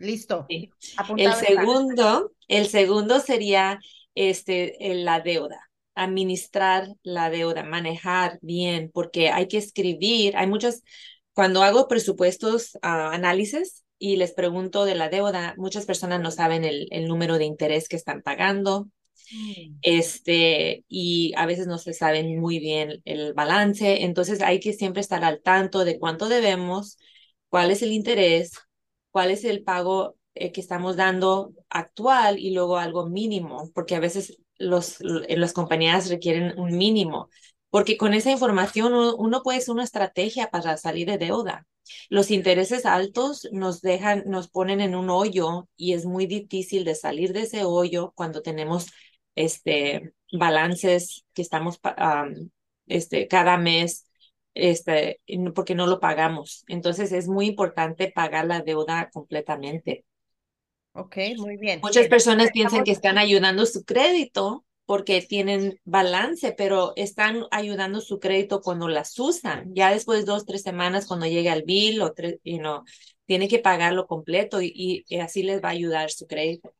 listo. 0.00 0.46
El 0.48 1.32
segundo, 1.32 2.32
el 2.48 2.66
segundo 2.66 3.20
sería 3.20 3.78
este, 4.14 4.76
la 4.80 5.20
deuda 5.20 5.60
administrar 5.96 6.88
la 7.04 7.30
deuda, 7.30 7.62
manejar 7.62 8.38
bien, 8.42 8.90
porque 8.92 9.30
hay 9.30 9.46
que 9.46 9.58
escribir, 9.58 10.36
hay 10.36 10.48
muchas, 10.48 10.82
cuando 11.32 11.62
hago 11.62 11.86
presupuestos, 11.86 12.74
uh, 12.76 13.12
análisis, 13.12 13.84
y 14.04 14.16
les 14.16 14.34
pregunto 14.34 14.84
de 14.84 14.94
la 14.94 15.08
deuda, 15.08 15.54
muchas 15.56 15.86
personas 15.86 16.20
no 16.20 16.30
saben 16.30 16.62
el, 16.64 16.88
el 16.90 17.08
número 17.08 17.38
de 17.38 17.46
interés 17.46 17.88
que 17.88 17.96
están 17.96 18.20
pagando. 18.20 18.88
Mm. 19.32 19.78
Este, 19.80 20.84
y 20.88 21.32
a 21.38 21.46
veces 21.46 21.66
no 21.66 21.78
se 21.78 21.94
saben 21.94 22.38
muy 22.38 22.58
bien 22.58 23.00
el 23.06 23.32
balance, 23.32 24.04
entonces 24.04 24.42
hay 24.42 24.60
que 24.60 24.74
siempre 24.74 25.00
estar 25.00 25.24
al 25.24 25.40
tanto 25.40 25.86
de 25.86 25.98
cuánto 25.98 26.28
debemos, 26.28 26.98
cuál 27.48 27.70
es 27.70 27.80
el 27.80 27.92
interés, 27.92 28.52
cuál 29.10 29.30
es 29.30 29.42
el 29.44 29.62
pago 29.64 30.16
eh, 30.34 30.52
que 30.52 30.60
estamos 30.60 30.96
dando 30.96 31.54
actual 31.70 32.38
y 32.38 32.52
luego 32.52 32.76
algo 32.76 33.08
mínimo, 33.08 33.70
porque 33.74 33.94
a 33.94 34.00
veces 34.00 34.38
los, 34.58 34.98
las 35.00 35.54
compañías 35.54 36.10
requieren 36.10 36.58
un 36.58 36.76
mínimo, 36.76 37.30
porque 37.70 37.96
con 37.96 38.12
esa 38.12 38.30
información 38.30 38.92
uno, 38.92 39.16
uno 39.16 39.42
puede 39.42 39.58
hacer 39.58 39.72
una 39.72 39.84
estrategia 39.84 40.50
para 40.50 40.76
salir 40.76 41.06
de 41.08 41.16
deuda. 41.16 41.66
Los 42.08 42.30
intereses 42.30 42.86
altos 42.86 43.48
nos 43.52 43.80
dejan, 43.80 44.24
nos 44.26 44.48
ponen 44.48 44.80
en 44.80 44.94
un 44.94 45.10
hoyo 45.10 45.68
y 45.76 45.94
es 45.94 46.06
muy 46.06 46.26
difícil 46.26 46.84
de 46.84 46.94
salir 46.94 47.32
de 47.32 47.42
ese 47.42 47.64
hoyo 47.64 48.12
cuando 48.14 48.42
tenemos 48.42 48.86
este 49.34 50.14
balances 50.32 51.24
que 51.32 51.42
estamos 51.42 51.80
este 52.86 53.28
cada 53.28 53.56
mes 53.56 54.06
este 54.54 55.20
porque 55.54 55.74
no 55.74 55.86
lo 55.86 56.00
pagamos. 56.00 56.64
Entonces 56.68 57.12
es 57.12 57.28
muy 57.28 57.46
importante 57.46 58.10
pagar 58.10 58.46
la 58.46 58.60
deuda 58.60 59.10
completamente. 59.12 60.04
Ok, 60.92 61.16
muy 61.38 61.56
bien. 61.56 61.80
Muchas 61.82 62.06
personas 62.06 62.52
piensan 62.52 62.84
que 62.84 62.92
están 62.92 63.18
ayudando 63.18 63.66
su 63.66 63.84
crédito, 63.84 64.64
porque 64.86 65.22
tienen 65.22 65.80
balance, 65.84 66.52
pero 66.52 66.92
están 66.96 67.44
ayudando 67.50 68.00
su 68.00 68.20
crédito 68.20 68.60
cuando 68.60 68.88
las 68.88 69.18
usan. 69.18 69.74
Ya 69.74 69.90
después 69.90 70.20
de 70.20 70.24
dos, 70.26 70.44
tres 70.44 70.62
semanas, 70.62 71.06
cuando 71.06 71.26
llegue 71.26 71.50
el 71.50 71.62
bill 71.62 72.02
o 72.02 72.12
tres, 72.12 72.38
you 72.44 72.58
know, 72.58 72.84
tiene 73.24 73.48
que 73.48 73.58
pagarlo 73.58 74.06
completo 74.06 74.60
y, 74.60 75.04
así 75.22 75.42
les 75.42 75.62
va 75.62 75.68
a 75.68 75.72
ayudar 75.72 76.10
su 76.10 76.26
crédito. 76.26 76.74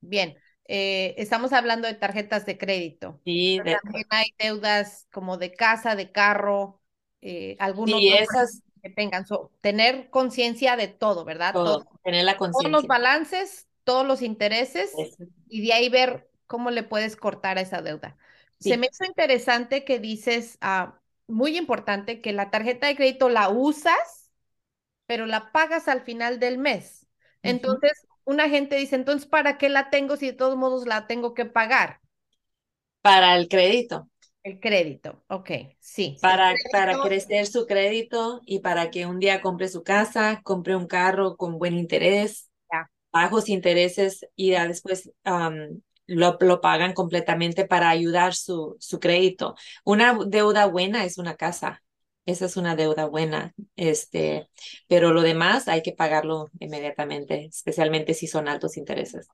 Bien, 0.00 0.36
eh, 0.66 1.14
estamos 1.16 1.52
hablando 1.52 1.88
de 1.88 1.94
tarjetas 1.94 2.44
de 2.44 2.58
crédito. 2.58 3.20
Sí, 3.24 3.58
también 3.58 4.06
hay 4.10 4.26
deudas 4.38 5.06
como 5.10 5.38
de 5.38 5.52
casa, 5.52 5.96
de 5.96 6.12
carro, 6.12 6.80
eh, 7.22 7.56
algunos 7.58 7.98
que 8.82 8.90
tengan. 8.90 9.24
tener 9.60 10.10
conciencia 10.10 10.76
de 10.76 10.88
todo, 10.88 11.24
¿verdad? 11.24 11.54
Todo, 11.54 11.86
tener 12.02 12.24
la 12.24 12.36
conciencia. 12.36 12.68
Todos 12.68 12.82
los 12.82 12.88
balances, 12.88 13.68
todos 13.84 14.06
los 14.06 14.20
intereses 14.20 14.92
y 15.48 15.64
de 15.64 15.72
ahí 15.72 15.88
ver 15.88 16.28
cómo 16.52 16.70
le 16.70 16.82
puedes 16.82 17.16
cortar 17.16 17.56
a 17.56 17.62
esa 17.62 17.80
deuda. 17.80 18.18
Se 18.58 18.76
me 18.76 18.88
hizo 18.92 19.06
interesante 19.06 19.86
que 19.86 19.98
dices, 19.98 20.58
ah, 20.60 21.00
muy 21.26 21.56
importante 21.56 22.20
que 22.20 22.34
la 22.34 22.50
tarjeta 22.50 22.88
de 22.88 22.94
crédito 22.94 23.30
la 23.30 23.48
usas, 23.48 24.30
pero 25.06 25.24
la 25.24 25.50
pagas 25.50 25.88
al 25.88 26.02
final 26.02 26.38
del 26.38 26.58
mes. 26.58 27.06
Entonces, 27.42 28.06
una 28.26 28.50
gente 28.50 28.76
dice, 28.76 28.96
entonces, 28.96 29.26
¿para 29.26 29.56
qué 29.56 29.70
la 29.70 29.88
tengo 29.88 30.18
si 30.18 30.26
de 30.26 30.32
todos 30.34 30.58
modos 30.58 30.86
la 30.86 31.06
tengo 31.06 31.32
que 31.32 31.46
pagar? 31.46 32.00
Para 33.00 33.34
el 33.38 33.48
crédito. 33.48 34.10
El 34.42 34.60
crédito, 34.60 35.24
ok, 35.28 35.50
sí. 35.80 36.18
Para, 36.20 36.52
para 36.70 37.00
crecer 37.00 37.46
su 37.46 37.66
crédito 37.66 38.42
y 38.44 38.58
para 38.58 38.90
que 38.90 39.06
un 39.06 39.20
día 39.20 39.40
compre 39.40 39.68
su 39.68 39.82
casa, 39.82 40.42
compre 40.44 40.76
un 40.76 40.86
carro 40.86 41.38
con 41.38 41.58
buen 41.58 41.78
interés, 41.78 42.50
bajos 43.10 43.48
intereses 43.48 44.26
y 44.34 44.50
ya 44.50 44.66
después 44.66 45.10
lo, 46.14 46.36
lo, 46.40 46.60
pagan 46.60 46.92
completamente 46.92 47.66
para 47.66 47.90
ayudar 47.90 48.34
su, 48.34 48.76
su 48.78 49.00
crédito. 49.00 49.54
Una 49.84 50.18
deuda 50.26 50.66
buena 50.66 51.04
es 51.04 51.18
una 51.18 51.36
casa. 51.36 51.82
Esa 52.24 52.46
es 52.46 52.56
una 52.56 52.76
deuda 52.76 53.06
buena, 53.06 53.52
este, 53.74 54.48
pero 54.86 55.12
lo 55.12 55.22
demás 55.22 55.66
hay 55.66 55.82
que 55.82 55.90
pagarlo 55.90 56.50
inmediatamente, 56.60 57.46
especialmente 57.46 58.14
si 58.14 58.28
son 58.28 58.46
altos 58.46 58.76
intereses. 58.76 59.26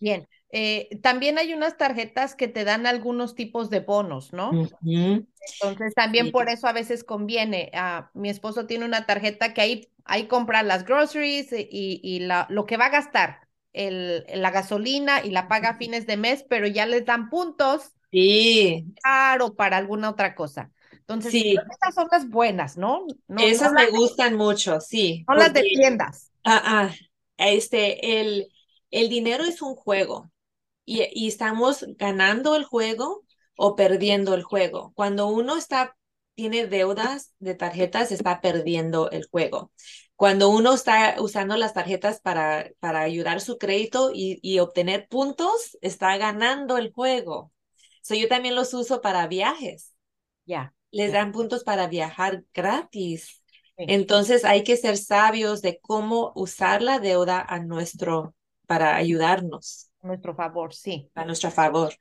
Bien, 0.00 0.26
eh, 0.50 0.88
también 1.02 1.36
hay 1.38 1.52
unas 1.52 1.76
tarjetas 1.76 2.34
que 2.34 2.48
te 2.48 2.64
dan 2.64 2.86
algunos 2.86 3.34
tipos 3.34 3.68
de 3.68 3.80
bonos, 3.80 4.32
¿no? 4.32 4.50
Entonces 4.82 5.94
también 5.94 6.32
por 6.32 6.48
eso 6.48 6.66
a 6.66 6.72
veces 6.72 7.04
conviene. 7.04 7.70
Ah, 7.74 8.10
mi 8.14 8.30
esposo 8.30 8.66
tiene 8.66 8.86
una 8.86 9.04
tarjeta 9.04 9.52
que 9.52 9.60
ahí, 9.60 9.88
ahí 10.04 10.26
compra 10.26 10.62
las 10.62 10.84
groceries 10.86 11.52
y, 11.52 12.00
y 12.02 12.20
la, 12.20 12.46
lo 12.48 12.64
que 12.64 12.78
va 12.78 12.86
a 12.86 12.90
gastar, 12.90 13.41
el, 13.72 14.24
la 14.34 14.50
gasolina 14.50 15.24
y 15.24 15.30
la 15.30 15.48
paga 15.48 15.70
a 15.70 15.78
fines 15.78 16.06
de 16.06 16.16
mes, 16.16 16.44
pero 16.48 16.66
ya 16.66 16.86
les 16.86 17.04
dan 17.04 17.30
puntos. 17.30 17.92
Sí. 18.10 18.86
Claro, 19.02 19.54
para 19.54 19.76
alguna 19.76 20.10
otra 20.10 20.34
cosa. 20.34 20.70
Entonces, 20.92 21.32
sí. 21.32 21.56
esas 21.56 21.94
son 21.94 22.08
las 22.10 22.28
buenas, 22.28 22.76
¿no? 22.76 23.06
Esas 23.38 23.72
me 23.72 23.88
gustan 23.90 24.36
mucho, 24.36 24.80
sí. 24.80 25.24
Son 25.26 25.38
las 25.38 25.52
de 25.52 25.62
tiendas. 25.62 26.30
Ah, 26.44 26.62
ah, 26.64 26.90
este, 27.38 28.20
el 28.20 28.48
el 28.92 29.08
dinero 29.08 29.44
es 29.44 29.60
un 29.62 29.74
juego 29.74 30.30
y, 30.84 31.26
estamos 31.26 31.84
ganando 31.98 32.54
el 32.54 32.64
juego 32.64 33.24
o 33.56 33.74
perdiendo 33.74 34.34
el 34.34 34.42
juego. 34.42 34.92
Cuando 34.94 35.26
uno 35.26 35.56
está 35.56 35.96
tiene 36.34 36.66
deudas 36.66 37.34
de 37.40 37.54
tarjetas, 37.54 38.10
está 38.10 38.40
perdiendo 38.40 39.10
el 39.10 39.26
juego. 39.28 39.70
Cuando 40.22 40.50
uno 40.50 40.74
está 40.74 41.16
usando 41.18 41.56
las 41.56 41.74
tarjetas 41.74 42.20
para, 42.20 42.70
para 42.78 43.00
ayudar 43.00 43.40
su 43.40 43.58
crédito 43.58 44.12
y, 44.14 44.60
obtener 44.60 45.08
puntos, 45.08 45.76
está 45.80 46.16
ganando 46.16 46.78
el 46.78 46.92
juego. 46.92 47.50
So, 48.02 48.14
yo 48.14 48.28
también 48.28 48.54
los 48.54 48.72
uso 48.72 49.00
para 49.00 49.26
viajes. 49.26 49.92
Ya. 50.46 50.74
Les 50.92 51.12
dan 51.12 51.32
puntos 51.32 51.64
para 51.64 51.88
viajar 51.88 52.44
gratis. 52.54 53.42
Entonces 53.76 54.44
hay 54.44 54.62
que 54.62 54.76
ser 54.76 54.96
sabios 54.96 55.60
de 55.60 55.80
cómo 55.80 56.30
usar 56.36 56.82
la 56.82 57.00
deuda 57.00 57.40
a 57.40 57.58
nuestro 57.58 58.36
para 58.68 58.94
ayudarnos. 58.94 59.90
A 60.02 60.06
nuestro 60.06 60.36
favor, 60.36 60.72
sí. 60.72 61.10
A 61.16 61.24
nuestro 61.24 61.50
favor. 61.50 61.94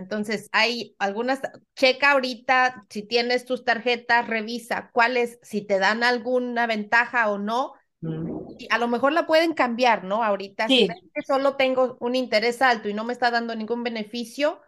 Entonces, 0.00 0.48
hay 0.52 0.96
algunas, 0.98 1.40
checa 1.76 2.12
ahorita 2.12 2.84
si 2.90 3.02
tienes 3.02 3.44
tus 3.44 3.64
tarjetas, 3.64 4.26
revisa 4.26 4.90
cuáles, 4.92 5.38
si 5.42 5.62
te 5.62 5.78
dan 5.78 6.02
alguna 6.02 6.66
ventaja 6.66 7.30
o 7.30 7.38
no. 7.38 7.74
Mm. 8.00 8.56
Y 8.58 8.68
a 8.70 8.78
lo 8.78 8.88
mejor 8.88 9.12
la 9.12 9.26
pueden 9.26 9.54
cambiar, 9.54 10.04
¿no? 10.04 10.24
Ahorita, 10.24 10.66
si 10.66 10.88
que 10.88 11.22
solo 11.24 11.56
tengo 11.56 11.96
un 12.00 12.16
interés 12.16 12.60
alto 12.62 12.88
y 12.88 12.94
no 12.94 13.04
me 13.04 13.12
está 13.12 13.30
dando 13.30 13.54
ningún 13.54 13.84
beneficio, 13.84 14.60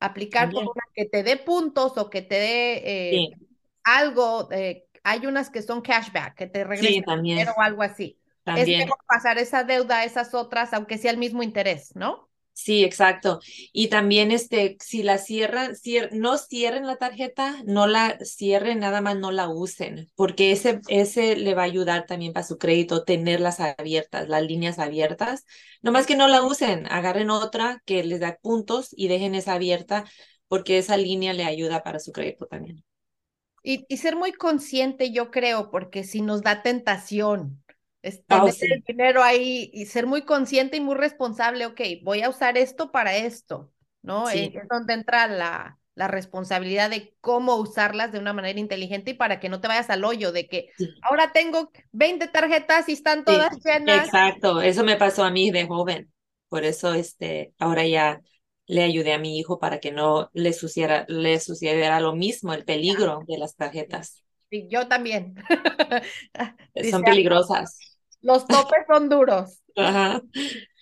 aplicar 0.00 0.50
por 0.50 0.64
una 0.64 0.84
que 0.94 1.06
te 1.06 1.22
dé 1.22 1.36
puntos 1.36 1.96
o 1.96 2.10
que 2.10 2.22
te 2.22 2.34
dé 2.34 2.82
eh, 2.84 3.28
algo. 3.84 4.48
Eh, 4.50 4.86
hay 5.04 5.26
unas 5.26 5.50
que 5.50 5.62
son 5.62 5.80
cashback, 5.80 6.34
que 6.34 6.46
te 6.46 6.64
regresen 6.64 7.04
dinero 7.22 7.52
o 7.56 7.60
algo 7.60 7.82
así. 7.82 8.18
Es 8.44 8.66
mejor 8.66 8.98
pasar 9.06 9.38
esa 9.38 9.64
deuda 9.64 9.98
a 9.98 10.04
esas 10.04 10.34
otras, 10.34 10.72
aunque 10.72 10.98
sea 10.98 11.12
el 11.12 11.18
mismo 11.18 11.42
interés, 11.42 11.94
¿no? 11.94 12.28
Sí, 12.54 12.84
exacto. 12.84 13.40
Y 13.72 13.88
también 13.88 14.30
este, 14.30 14.76
si 14.80 15.02
la 15.02 15.18
cierran, 15.18 15.72
no 16.12 16.36
cierren 16.38 16.86
la 16.86 16.96
tarjeta, 16.96 17.56
no 17.64 17.86
la 17.86 18.18
cierren, 18.24 18.78
nada 18.80 19.00
más 19.00 19.16
no 19.16 19.32
la 19.32 19.48
usen, 19.48 20.10
porque 20.14 20.52
ese, 20.52 20.80
ese 20.88 21.34
le 21.36 21.54
va 21.54 21.62
a 21.62 21.64
ayudar 21.64 22.06
también 22.06 22.32
para 22.32 22.46
su 22.46 22.58
crédito, 22.58 23.04
tenerlas 23.04 23.58
abiertas, 23.60 24.28
las 24.28 24.42
líneas 24.42 24.78
abiertas. 24.78 25.44
No 25.80 25.92
más 25.92 26.06
que 26.06 26.14
no 26.16 26.28
la 26.28 26.42
usen, 26.42 26.86
agarren 26.92 27.30
otra 27.30 27.82
que 27.86 28.04
les 28.04 28.20
da 28.20 28.36
puntos 28.42 28.90
y 28.96 29.08
dejen 29.08 29.34
esa 29.34 29.54
abierta, 29.54 30.04
porque 30.46 30.78
esa 30.78 30.96
línea 30.98 31.32
le 31.32 31.44
ayuda 31.44 31.82
para 31.82 31.98
su 32.00 32.12
crédito 32.12 32.46
también. 32.46 32.84
Y, 33.64 33.86
y 33.88 33.96
ser 33.98 34.16
muy 34.16 34.32
consciente, 34.32 35.12
yo 35.12 35.30
creo, 35.30 35.70
porque 35.70 36.02
si 36.04 36.20
nos 36.20 36.42
da 36.42 36.62
tentación, 36.62 37.61
tener 38.02 38.48
este, 38.48 38.66
el 38.74 38.82
dinero 38.86 39.22
ahí 39.22 39.70
y 39.72 39.86
ser 39.86 40.06
muy 40.06 40.22
consciente 40.22 40.76
y 40.76 40.80
muy 40.80 40.96
responsable, 40.96 41.66
ok, 41.66 41.80
voy 42.02 42.22
a 42.22 42.30
usar 42.30 42.58
esto 42.58 42.90
para 42.92 43.16
esto, 43.16 43.72
¿no? 44.02 44.28
Eh, 44.30 44.52
es 44.54 44.68
donde 44.68 44.94
entra 44.94 45.28
la, 45.28 45.78
la 45.94 46.08
responsabilidad 46.08 46.90
de 46.90 47.14
cómo 47.20 47.56
usarlas 47.56 48.12
de 48.12 48.18
una 48.18 48.32
manera 48.32 48.58
inteligente 48.58 49.12
y 49.12 49.14
para 49.14 49.40
que 49.40 49.48
no 49.48 49.60
te 49.60 49.68
vayas 49.68 49.90
al 49.90 50.04
hoyo 50.04 50.32
de 50.32 50.48
que 50.48 50.70
ahora 51.02 51.32
tengo 51.32 51.70
20 51.92 52.28
tarjetas 52.28 52.88
y 52.88 52.92
están 52.92 53.24
todas 53.24 53.52
llenas. 53.64 54.08
Exacto, 54.08 54.60
eso 54.60 54.84
me 54.84 54.96
pasó 54.96 55.24
a 55.24 55.30
mí 55.30 55.50
de 55.50 55.66
joven. 55.66 56.12
Por 56.48 56.64
eso 56.64 56.94
este 56.94 57.54
ahora 57.58 57.86
ya 57.86 58.20
le 58.66 58.82
ayudé 58.82 59.12
a 59.12 59.18
mi 59.18 59.38
hijo 59.38 59.58
para 59.58 59.80
que 59.80 59.90
no 59.92 60.30
le 60.34 60.52
sucediera, 60.52 61.04
le 61.08 61.40
sucediera 61.40 62.00
lo 62.00 62.14
mismo, 62.14 62.52
el 62.54 62.64
peligro 62.64 63.20
de 63.26 63.38
las 63.38 63.56
tarjetas. 63.56 64.22
Sí, 64.50 64.68
yo 64.70 64.86
también. 64.86 65.34
Son 66.82 67.02
peligrosas. 67.04 67.91
Los 68.22 68.46
topes 68.46 68.84
son 68.88 69.08
duros. 69.08 69.60
Ajá. 69.76 70.22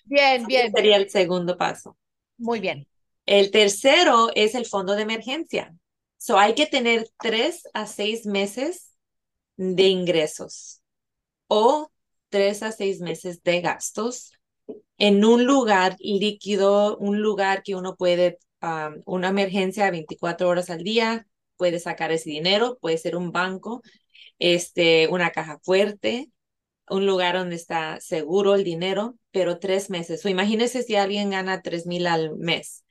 Bien, 0.05 0.47
bien. 0.47 0.73
Sería 0.73 0.97
el 0.97 1.11
segundo 1.11 1.57
paso. 1.57 1.97
Muy 2.37 2.61
bien. 2.61 2.87
El 3.27 3.51
tercero 3.51 4.31
es 4.35 4.55
el 4.55 4.67
fondo 4.67 4.95
de 4.95 5.03
emergencia. 5.03 5.75
So 6.19 6.39
hay 6.39 6.55
que 6.55 6.67
tener 6.67 7.09
tres 7.21 7.63
a 7.73 7.87
seis 7.87 8.27
meses 8.27 8.95
de 9.57 9.85
ingresos 9.85 10.83
o 11.47 11.91
tres 12.29 12.63
a 12.63 12.73
seis 12.73 13.01
meses 13.01 13.43
de 13.43 13.61
gastos 13.61 14.33
en 14.99 15.25
un 15.25 15.45
lugar 15.45 15.97
líquido, 15.99 16.97
un 16.99 17.21
lugar 17.23 17.63
que 17.63 17.75
uno 17.75 17.97
puede, 17.97 18.39
um, 18.63 19.01
una 19.07 19.29
emergencia 19.29 19.91
24 19.91 20.49
horas 20.49 20.71
al 20.71 20.85
día, 20.85 21.27
puede 21.57 21.79
sacar 21.79 22.13
ese 22.13 22.31
dinero, 22.31 22.79
puede 22.81 22.99
ser 22.99 23.17
un 23.17 23.33
banco, 23.33 23.83
este, 24.39 25.09
una 25.09 25.31
caja 25.31 25.59
fuerte, 25.63 26.31
un 26.91 27.07
lugar 27.07 27.37
donde 27.37 27.57
está 27.57 28.01
seguro 28.01 28.55
el 28.55 28.65
dinero, 28.65 29.17
pero 29.31 29.59
tres 29.59 29.91
meses. 29.91 30.25
O 30.25 30.29
imagínese 30.29 30.83
si 30.83 30.97
alguien 30.97 31.31
gana 31.31 31.63
tres 31.63 31.87
mil 31.87 32.07
al 32.07 32.37
mes. 32.37 32.85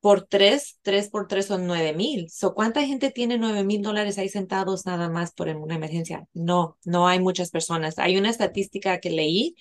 Por 0.00 0.22
tres, 0.22 0.78
tres 0.82 1.08
por 1.10 1.26
tres 1.26 1.46
son 1.46 1.66
nueve 1.66 1.92
mil. 1.92 2.30
So, 2.30 2.54
¿Cuánta 2.54 2.84
gente 2.86 3.10
tiene 3.10 3.38
nueve 3.38 3.64
mil 3.64 3.82
dólares 3.82 4.18
ahí 4.18 4.28
sentados 4.28 4.86
nada 4.86 5.08
más 5.08 5.32
por 5.32 5.48
una 5.48 5.74
emergencia? 5.74 6.26
No, 6.32 6.78
no 6.84 7.08
hay 7.08 7.18
muchas 7.20 7.50
personas. 7.50 7.98
Hay 7.98 8.16
una 8.16 8.30
estadística 8.30 9.00
que 9.00 9.10
leí 9.10 9.56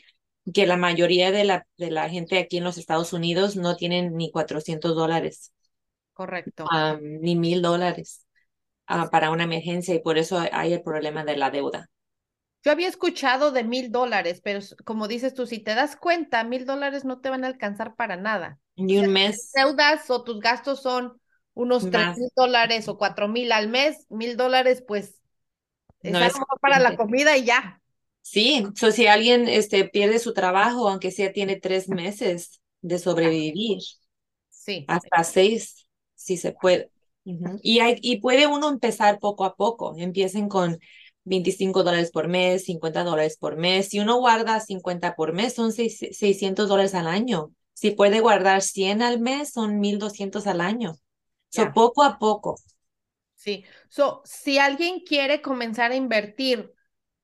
que 0.53 0.67
la 0.67 0.77
mayoría 0.77 1.31
de 1.31 1.43
la, 1.43 1.67
de 1.77 1.89
la 1.89 2.09
gente 2.09 2.37
aquí 2.37 2.57
en 2.57 2.63
los 2.63 2.77
Estados 2.77 3.13
Unidos 3.13 3.55
no 3.55 3.75
tienen 3.75 4.15
ni 4.15 4.31
400 4.31 4.95
dólares. 4.95 5.51
Correcto. 6.13 6.65
ni 7.01 7.35
mil 7.35 7.61
dólares 7.61 8.25
ah, 8.87 9.09
para 9.11 9.31
una 9.31 9.43
emergencia 9.43 9.93
y 9.93 9.99
por 9.99 10.17
eso 10.17 10.39
hay 10.51 10.71
el 10.71 10.81
problema 10.81 11.25
de 11.25 11.35
la 11.35 11.51
deuda. 11.51 11.89
Yo 12.65 12.71
había 12.71 12.87
escuchado 12.87 13.51
de 13.51 13.63
mil 13.63 13.91
dólares, 13.91 14.41
pero 14.43 14.59
como 14.85 15.07
dices 15.07 15.35
tú, 15.35 15.45
si 15.45 15.59
te 15.59 15.75
das 15.75 15.95
cuenta, 15.95 16.43
mil 16.43 16.65
dólares 16.65 17.05
no 17.05 17.21
te 17.21 17.29
van 17.29 17.43
a 17.43 17.47
alcanzar 17.47 17.95
para 17.95 18.17
nada. 18.17 18.59
Ni 18.75 18.97
un 18.97 19.13
mes. 19.13 19.51
deudas 19.53 20.09
o 20.09 20.23
tus 20.23 20.39
gastos 20.39 20.81
son 20.81 21.21
unos 21.53 21.87
tres 21.91 22.17
mil 22.17 22.29
dólares 22.35 22.87
o 22.87 22.97
cuatro 22.97 23.27
mil 23.27 23.51
al 23.51 23.69
mes, 23.69 24.07
mil 24.09 24.35
dólares, 24.35 24.83
pues 24.87 25.21
no 26.01 26.19
es 26.19 26.33
para 26.59 26.79
la 26.79 26.95
comida 26.97 27.37
y 27.37 27.45
ya. 27.45 27.83
Sí, 28.23 28.65
so, 28.75 28.89
si 28.91 29.05
alguien 29.05 29.47
este, 29.47 29.87
pierde 29.87 30.17
su 30.17 30.33
trabajo, 30.33 30.89
aunque 30.89 31.11
sea 31.11 31.31
tiene 31.31 31.57
tres 31.57 31.87
meses 31.87 32.61
de 32.81 32.97
sobrevivir. 32.97 33.77
Sí. 34.49 34.85
Hasta 34.87 35.23
seis, 35.23 35.85
si 36.15 36.35
se 36.35 36.51
puede. 36.51 36.89
y, 37.23 37.79
hay, 37.79 37.99
y 38.01 38.21
puede 38.21 38.47
uno 38.47 38.69
empezar 38.69 39.19
poco 39.19 39.45
a 39.45 39.55
poco. 39.55 39.93
Empiecen 39.95 40.49
con 40.49 40.79
25 41.25 41.83
dólares 41.83 42.11
por 42.11 42.27
mes, 42.27 42.65
50 42.65 43.03
dólares 43.03 43.37
por 43.37 43.57
mes. 43.57 43.89
Si 43.89 43.99
uno 43.99 44.17
guarda 44.17 44.59
50 44.59 45.15
por 45.15 45.33
mes, 45.33 45.53
son 45.53 45.73
600 45.73 46.69
dólares 46.69 46.95
al 46.95 47.07
año. 47.07 47.51
Si 47.73 47.91
puede 47.91 48.21
guardar 48.21 48.61
100 48.61 49.01
al 49.01 49.19
mes, 49.19 49.51
son 49.51 49.79
1200 49.79 50.47
al 50.47 50.61
año. 50.61 50.95
So, 51.49 51.71
poco 51.73 52.03
a 52.03 52.19
poco. 52.19 52.55
Sí. 53.35 53.65
So, 53.89 54.21
si 54.25 54.57
alguien 54.57 55.01
quiere 55.01 55.41
comenzar 55.41 55.91
a 55.91 55.95
invertir, 55.95 56.73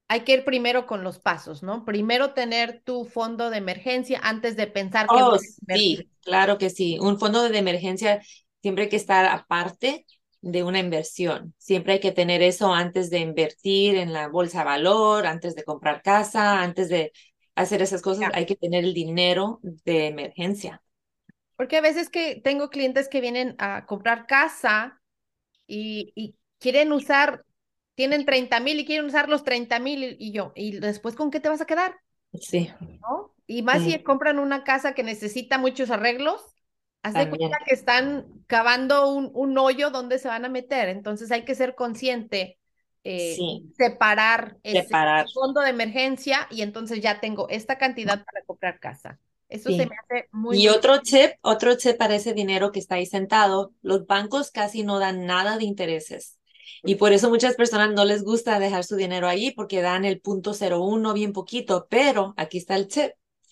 hay 0.08 0.22
que 0.22 0.34
ir 0.34 0.44
primero 0.44 0.88
con 0.88 1.04
los 1.04 1.20
pasos, 1.20 1.64
¿no? 1.64 1.86
Primero 1.86 2.34
tener 2.34 2.82
tu 2.84 3.06
fondo 3.06 3.50
de 3.50 3.58
emergencia 3.58 4.20
antes 4.22 4.58
de 4.58 4.68
pensar 4.68 5.08
que 5.08 5.16
oh, 5.16 5.38
Sí, 5.70 6.10
claro 6.22 6.58
que 6.58 6.70
sí. 6.70 6.98
Un 7.00 7.18
fondo 7.18 7.48
de 7.48 7.58
emergencia 7.58 8.22
siempre 8.62 8.86
hay 8.86 8.90
que 8.90 8.98
estar 8.98 9.26
aparte 9.26 10.06
de 10.42 10.64
una 10.64 10.80
inversión. 10.80 11.54
Siempre 11.58 11.94
hay 11.94 12.00
que 12.00 12.12
tener 12.12 12.42
eso 12.42 12.74
antes 12.74 13.10
de 13.10 13.20
invertir 13.20 13.96
en 13.96 14.12
la 14.12 14.28
bolsa 14.28 14.60
de 14.60 14.66
valor, 14.66 15.28
antes 15.28 15.56
de 15.56 15.64
comprar 15.64 16.02
casa, 16.02 16.62
antes 16.62 16.90
de 16.90 17.12
hacer 17.56 17.82
esas 17.82 18.02
cosas, 18.02 18.32
hay 18.34 18.46
que 18.46 18.56
tener 18.56 18.84
el 18.84 18.94
dinero 18.94 19.60
de 19.62 20.08
emergencia. 20.08 20.82
Porque 21.56 21.78
a 21.78 21.82
veces 21.82 22.10
que 22.10 22.42
tengo 22.44 22.70
clientes 22.70 23.08
que 23.08 23.22
vienen 23.22 23.56
a 23.60 23.86
comprar 23.86 24.26
casa 24.26 25.00
y, 25.68 26.12
y 26.16 26.36
quieren 26.60 26.92
usar, 26.92 27.46
tienen 27.96 28.26
30 28.26 28.60
mil 28.62 28.80
y 28.80 28.86
quieren 28.86 29.06
usar 29.06 29.30
los 29.30 29.44
30 29.44 29.80
mil 29.80 30.16
y, 30.20 30.32
yo, 30.32 30.54
¿y 30.56 30.80
después 30.80 31.16
con 31.16 31.30
qué 31.30 31.40
te 31.40 31.50
vas 31.50 31.62
a 31.62 31.66
quedar? 31.66 32.00
Sí. 32.34 32.72
¿No? 32.80 33.36
Y 33.46 33.64
más 33.64 33.84
si 33.84 34.02
compran 34.02 34.40
una 34.40 34.64
casa 34.64 34.94
que 34.94 35.04
necesita 35.04 35.58
muchos 35.58 35.92
arreglos, 35.92 36.42
hace 37.04 37.30
cuenta 37.30 37.58
que 37.66 37.74
están 37.74 38.26
cavando 38.48 39.10
un, 39.10 39.32
un, 39.34 39.58
hoyo 39.58 39.90
donde 39.90 40.20
se 40.20 40.28
van 40.28 40.46
a 40.46 40.50
meter. 40.50 40.90
Entonces 40.90 41.32
hay 41.32 41.44
que 41.44 41.56
ser 41.56 41.76
consciente, 41.76 42.60
eh, 43.04 43.38
separar, 43.78 44.58
separar 44.64 45.26
ese 45.26 45.34
fondo 45.34 45.62
de 45.62 45.70
emergencia 45.70 46.48
y 46.52 46.62
entonces 46.62 47.02
ya 47.02 47.20
tengo 47.20 47.50
esta 47.50 47.78
cantidad 47.78 48.24
para 48.24 48.46
comprar 48.46 48.80
casa. 48.80 49.20
Eso 49.50 49.70
se 49.70 49.86
me 49.86 49.96
hace 49.96 50.30
muy... 50.32 50.62
Y 50.62 50.70
otro 50.70 51.02
tip, 51.02 51.32
otro 51.42 51.76
tip 51.76 51.98
para 51.98 52.16
ese 52.16 52.34
dinero 52.34 52.72
que 52.72 52.80
está 52.80 52.96
ahí 52.96 53.06
sentado, 53.06 53.74
los 53.82 54.06
bancos 54.08 54.50
casi 54.50 54.84
no 54.84 54.98
dan 54.98 55.26
nada 55.26 55.58
de 55.58 55.66
intereses. 55.66 56.38
Y 56.84 56.96
por 56.96 57.12
eso 57.12 57.30
muchas 57.30 57.56
personas 57.56 57.92
no 57.92 58.06
les 58.06 58.24
gusta 58.24 58.60
dejar 58.60 58.86
su 58.86 58.96
dinero 58.96 59.28
ahí 59.28 59.52
porque 59.52 59.82
dan 59.82 60.06
el 60.06 60.22
punto 60.22 60.54
01 60.54 61.14
bien 61.14 61.34
poquito, 61.34 61.86
pero 61.90 62.34
aquí 62.38 62.60
está 62.60 62.76
el 62.76 62.88
tip. 62.88 63.12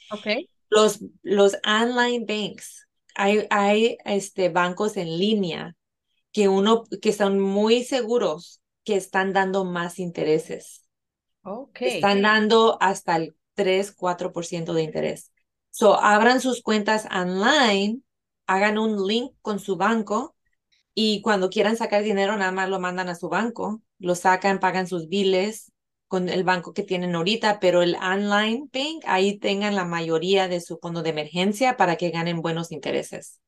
Okay. 0.09 0.49
Los, 0.69 0.99
los 1.21 1.57
online 1.65 2.25
banks, 2.25 2.87
hay, 3.19 3.47
hay 3.49 3.97
este, 4.05 4.47
bancos 4.47 4.95
en 4.95 5.19
línea 5.19 5.75
que 6.31 6.47
uno, 6.47 6.85
que 7.01 7.11
son 7.11 7.37
muy 7.37 7.83
seguros 7.83 8.61
que 8.85 8.95
están 8.95 9.33
dando 9.33 9.65
más 9.65 9.99
intereses. 9.99 10.87
Okay. 11.43 11.95
Están 11.95 12.21
dando 12.21 12.77
hasta 12.81 13.17
el 13.17 13.35
3, 13.55 13.93
4% 13.93 14.73
de 14.73 14.83
interés. 14.83 15.33
So, 15.69 15.99
abran 15.99 16.39
sus 16.39 16.61
cuentas 16.61 17.07
online, 17.11 17.99
hagan 18.47 18.77
un 18.77 19.05
link 19.05 19.33
con 19.41 19.59
su 19.59 19.75
banco 19.75 20.37
y 20.95 21.21
cuando 21.21 21.49
quieran 21.49 21.75
sacar 21.75 22.03
dinero, 22.03 22.37
nada 22.37 22.53
más 22.53 22.69
lo 22.69 22.79
mandan 22.79 23.09
a 23.09 23.15
su 23.15 23.27
banco, 23.27 23.81
lo 23.97 24.15
sacan, 24.15 24.59
pagan 24.61 24.87
sus 24.87 25.09
biles 25.09 25.73
con 26.09 26.27
el 26.27 26.43
banco 26.43 26.73
que 26.73 26.81
tienen 26.81 27.15
ahorita, 27.15 27.59
pero 27.59 27.83
el 27.83 27.95
online 27.95 28.67
bank, 28.73 29.03
ahí 29.05 29.37
tengan 29.37 29.75
la 29.75 29.85
mayoría 29.85 30.47
de 30.47 30.59
su 30.59 30.79
fondo 30.79 31.03
de 31.03 31.11
emergencia 31.11 31.77
para 31.77 31.97
que 31.97 32.09
ganen 32.09 32.41
buenos 32.41 32.71
intereses. 32.71 33.39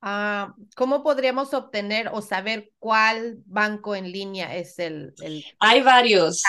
Ah, 0.00 0.52
¿Cómo 0.74 1.04
podríamos 1.04 1.54
obtener 1.54 2.10
o 2.12 2.20
saber 2.20 2.72
cuál 2.80 3.38
banco 3.46 3.94
en 3.94 4.10
línea 4.10 4.56
es 4.56 4.80
el? 4.80 5.14
el 5.22 5.44
Hay 5.60 5.80
varios. 5.82 6.42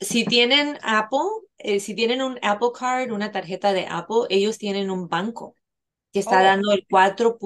Si 0.00 0.24
tienen 0.24 0.78
Apple, 0.82 1.18
eh, 1.58 1.80
si 1.80 1.96
tienen 1.96 2.22
un 2.22 2.38
Apple 2.40 2.70
Card, 2.72 3.10
una 3.10 3.32
tarjeta 3.32 3.72
de 3.72 3.88
Apple, 3.88 4.26
ellos 4.30 4.58
tienen 4.58 4.92
un 4.92 5.08
banco 5.08 5.56
que 6.12 6.20
está 6.20 6.40
oh. 6.40 6.44
dando 6.44 6.72
el 6.72 6.86
4. 6.88 7.36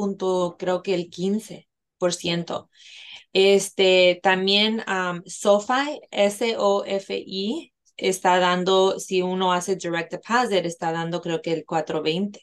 creo 0.58 0.82
que 0.82 0.94
el 0.94 1.08
15%. 1.08 2.68
Este, 3.38 4.18
también 4.22 4.82
um, 4.88 5.20
SoFi, 5.26 6.00
S-O-F-I, 6.10 7.74
está 7.98 8.38
dando, 8.38 8.98
si 8.98 9.20
uno 9.20 9.52
hace 9.52 9.76
direct 9.76 10.10
deposit, 10.10 10.64
está 10.64 10.90
dando 10.90 11.20
creo 11.20 11.42
que 11.42 11.52
el 11.52 11.66
420. 11.66 12.40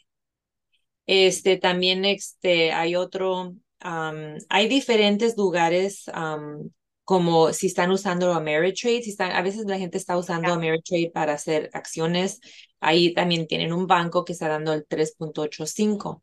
Este, 1.07 1.57
también 1.57 2.05
este, 2.05 2.73
hay 2.73 2.95
otro, 2.95 3.55
um, 3.83 4.37
hay 4.49 4.67
diferentes 4.67 5.35
lugares 5.35 6.05
um, 6.15 6.69
como 7.03 7.51
si 7.53 7.65
están 7.65 7.89
usando 7.89 8.31
Ameritrade, 8.31 9.01
si 9.01 9.09
están, 9.09 9.31
a 9.31 9.41
veces 9.41 9.65
la 9.65 9.79
gente 9.79 9.97
está 9.97 10.15
usando 10.15 10.53
Ameritrade 10.53 11.09
para 11.11 11.33
hacer 11.33 11.71
acciones, 11.73 12.39
ahí 12.79 13.15
también 13.15 13.47
tienen 13.47 13.73
un 13.73 13.87
banco 13.87 14.23
que 14.23 14.33
está 14.33 14.47
dando 14.47 14.73
el 14.73 14.85
3.85. 14.87 16.21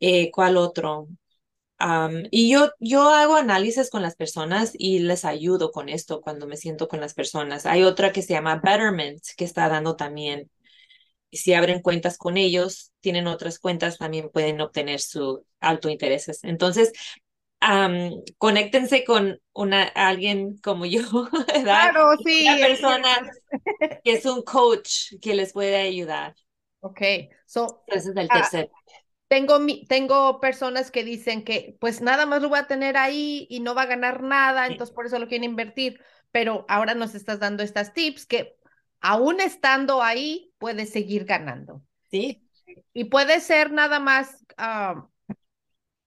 Eh, 0.00 0.30
¿Cuál 0.30 0.56
otro? 0.56 1.08
Y 2.30 2.50
yo, 2.50 2.70
yo 2.78 3.08
hago 3.10 3.36
análisis 3.36 3.90
con 3.90 4.02
las 4.02 4.16
personas 4.16 4.72
y 4.76 4.98
les 5.00 5.24
ayudo 5.24 5.70
con 5.70 5.88
esto 5.88 6.20
cuando 6.20 6.46
me 6.46 6.56
siento 6.56 6.88
con 6.88 7.00
las 7.00 7.14
personas. 7.14 7.66
Hay 7.66 7.82
otra 7.82 8.12
que 8.12 8.22
se 8.22 8.34
llama 8.34 8.60
Betterment, 8.62 9.22
que 9.36 9.44
está 9.44 9.68
dando 9.68 9.96
también. 9.96 10.50
Si 11.32 11.54
abren 11.54 11.80
cuentas 11.80 12.18
con 12.18 12.36
ellos, 12.36 12.92
tienen 13.00 13.26
otras 13.28 13.58
cuentas, 13.58 13.98
también 13.98 14.30
pueden 14.30 14.60
obtener 14.60 15.00
su 15.00 15.44
alto 15.60 15.88
intereses. 15.88 16.42
Entonces, 16.42 16.92
conéctense 18.38 19.04
con 19.04 19.40
una, 19.52 19.82
alguien 19.82 20.58
como 20.58 20.86
yo, 20.86 21.00
¿verdad? 21.46 21.92
Claro, 21.92 22.10
sí. 22.24 22.46
Una 22.48 22.66
persona 22.66 23.30
que 24.02 24.12
es 24.12 24.26
un 24.26 24.42
coach 24.42 25.14
que 25.20 25.34
les 25.34 25.52
puede 25.52 25.76
ayudar. 25.76 26.34
Ok, 26.80 27.00
so, 27.46 27.82
ese 27.86 28.10
es 28.10 28.16
el 28.16 28.28
ah, 28.30 28.34
tercer. 28.34 28.70
Tengo, 29.30 29.60
tengo 29.88 30.40
personas 30.40 30.90
que 30.90 31.04
dicen 31.04 31.44
que 31.44 31.76
pues 31.78 32.00
nada 32.00 32.26
más 32.26 32.42
lo 32.42 32.48
voy 32.48 32.58
a 32.58 32.66
tener 32.66 32.96
ahí 32.96 33.46
y 33.48 33.60
no 33.60 33.76
va 33.76 33.82
a 33.82 33.86
ganar 33.86 34.24
nada, 34.24 34.66
entonces 34.66 34.92
por 34.92 35.06
eso 35.06 35.20
lo 35.20 35.28
quieren 35.28 35.48
invertir, 35.48 36.02
pero 36.32 36.66
ahora 36.68 36.94
nos 36.94 37.14
estás 37.14 37.38
dando 37.38 37.62
estas 37.62 37.92
tips 37.92 38.26
que 38.26 38.58
aún 39.00 39.40
estando 39.40 40.02
ahí 40.02 40.52
puedes 40.58 40.90
seguir 40.90 41.26
ganando. 41.26 41.80
Sí. 42.10 42.42
Y 42.92 43.04
puede 43.04 43.38
ser 43.38 43.70
nada 43.70 44.00
más 44.00 44.44
ah, 44.58 45.06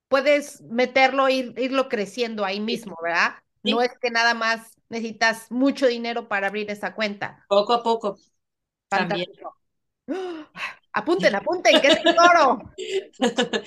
puedes 0.10 0.62
meterlo, 0.64 1.30
ir, 1.30 1.54
irlo 1.58 1.88
creciendo 1.88 2.44
ahí 2.44 2.60
mismo, 2.60 2.98
¿verdad? 3.02 3.36
No 3.64 3.82
es 3.82 3.98
que 4.02 4.12
nada 4.12 4.34
más 4.34 4.76
necesitas 4.90 5.50
mucho 5.50 5.88
dinero 5.88 6.28
para 6.28 6.48
abrir 6.48 6.70
esa 6.70 6.94
cuenta. 6.94 7.46
Poco 7.48 7.72
a 7.72 7.82
poco. 7.82 8.18
Fantástico. 8.90 9.58
Apunten, 10.94 11.36
apunten, 11.36 11.82
que 11.82 11.88
es 11.88 12.00
el 12.06 12.16
oro. 12.18 12.62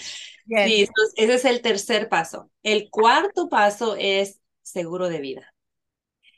Sí, 0.49 0.87
ese 1.17 1.35
es 1.35 1.45
el 1.45 1.61
tercer 1.61 2.09
paso. 2.09 2.53
El 2.63 2.89
cuarto 2.89 3.49
paso 3.49 3.97
es 3.99 4.41
seguro 4.63 5.09
de 5.09 5.21
vida. 5.21 5.53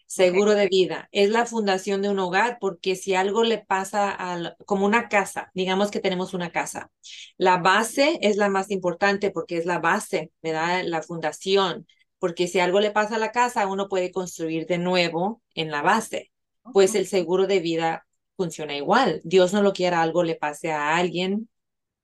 Seguro 0.06 0.54
de 0.54 0.68
vida. 0.68 1.10
Es 1.12 1.28
la 1.28 1.44
fundación 1.44 2.00
de 2.00 2.08
un 2.08 2.18
hogar 2.18 2.56
porque 2.58 2.96
si 2.96 3.14
algo 3.14 3.44
le 3.44 3.58
pasa 3.58 4.16
a, 4.18 4.56
como 4.64 4.86
una 4.86 5.10
casa, 5.10 5.50
digamos 5.52 5.90
que 5.90 6.00
tenemos 6.00 6.32
una 6.32 6.50
casa, 6.50 6.90
la 7.36 7.58
base 7.58 8.18
es 8.22 8.38
la 8.38 8.48
más 8.48 8.70
importante 8.70 9.30
porque 9.30 9.58
es 9.58 9.66
la 9.66 9.78
base, 9.78 10.32
¿verdad? 10.42 10.84
La 10.86 11.02
fundación. 11.02 11.86
Porque 12.18 12.48
si 12.48 12.60
algo 12.60 12.80
le 12.80 12.90
pasa 12.90 13.16
a 13.16 13.18
la 13.18 13.30
casa, 13.30 13.66
uno 13.66 13.88
puede 13.88 14.10
construir 14.10 14.66
de 14.66 14.78
nuevo 14.78 15.42
en 15.54 15.70
la 15.70 15.82
base. 15.82 16.32
Pues 16.72 16.94
el 16.94 17.06
seguro 17.06 17.46
de 17.46 17.60
vida 17.60 18.07
funciona 18.38 18.76
igual. 18.76 19.20
Dios 19.24 19.52
no 19.52 19.62
lo 19.62 19.74
quiera, 19.74 20.00
algo 20.02 20.22
le 20.22 20.36
pase 20.36 20.72
a 20.72 20.96
alguien, 20.96 21.50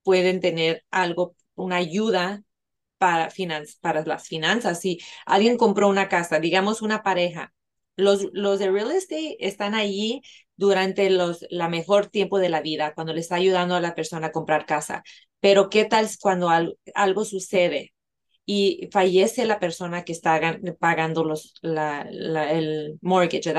pueden 0.03 0.41
tener 0.41 0.85
algo, 0.91 1.37
una 1.55 1.77
ayuda 1.77 2.43
para, 2.99 3.31
para 3.81 4.05
las 4.05 4.29
finanzas. 4.29 4.81
Si 4.81 4.99
alguien 5.27 5.57
compró 5.59 5.89
una 5.89 6.09
casa, 6.09 6.41
digamos 6.41 6.83
una 6.83 7.03
pareja, 7.03 7.55
los, 7.97 8.29
los 8.33 8.59
de 8.59 8.71
real 8.71 8.91
estate 8.93 9.37
están 9.41 9.75
allí 9.75 10.23
durante 10.57 11.11
los, 11.11 11.47
la 11.51 11.69
mejor 11.69 12.09
tiempo 12.09 12.39
de 12.39 12.49
la 12.49 12.61
vida, 12.63 12.95
cuando 12.95 13.15
le 13.15 13.21
está 13.21 13.37
ayudando 13.37 13.77
a 13.77 13.81
la 13.81 13.95
persona 13.95 14.29
a 14.29 14.33
comprar 14.33 14.67
casa. 14.67 15.05
Pero 15.41 15.71
¿qué 15.71 15.85
tal 15.85 16.09
cuando 16.21 16.51
algo 16.95 17.25
sucede 17.25 17.95
y 18.47 18.89
fallece 18.93 19.47
la 19.47 19.59
persona 19.59 20.05
que 20.05 20.13
está 20.13 20.59
pagando 20.79 21.25
los, 21.25 21.55
la, 21.63 22.03
el 22.03 22.99
mortgage. 23.01 23.55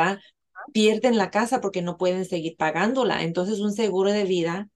Pierden 0.75 1.15
la 1.15 1.31
casa 1.31 1.61
porque 1.61 1.81
no 1.81 1.97
pueden 1.97 2.25
seguir 2.25 2.57
pagándola. 2.57 3.23
Entonces 3.23 3.61
un 3.61 3.71
seguro 3.71 4.11
de 4.11 4.25
vida 4.25 4.67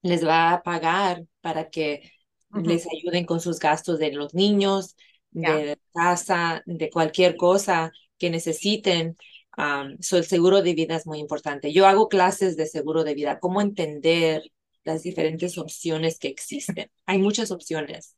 les 0.00 0.26
va 0.26 0.54
a 0.54 0.62
pagar 0.62 1.26
para 1.42 1.68
que 1.68 2.10
les 2.50 2.86
ayuden 2.86 3.26
con 3.26 3.38
sus 3.38 3.58
gastos 3.58 3.98
de 3.98 4.10
los 4.10 4.32
niños, 4.32 4.96
de 5.30 5.78
casa, 5.92 6.62
de 6.64 6.88
cualquier 6.88 7.36
cosa 7.36 7.92
que 8.16 8.30
necesiten. 8.30 9.18
el 9.58 10.24
seguro 10.24 10.62
de 10.62 10.72
vida 10.72 10.96
es 10.96 11.06
muy 11.06 11.18
importante. 11.18 11.74
Yo 11.74 11.86
hago 11.86 12.08
clases 12.08 12.56
de 12.56 12.64
seguro 12.64 13.04
de 13.04 13.12
vida, 13.12 13.38
cómo 13.38 13.60
entender 13.60 14.40
las 14.84 15.02
diferentes 15.02 15.58
opciones 15.58 16.18
que 16.18 16.28
existen. 16.28 16.90
Hay 17.04 17.18
muchas 17.18 17.50
opciones. 17.50 18.16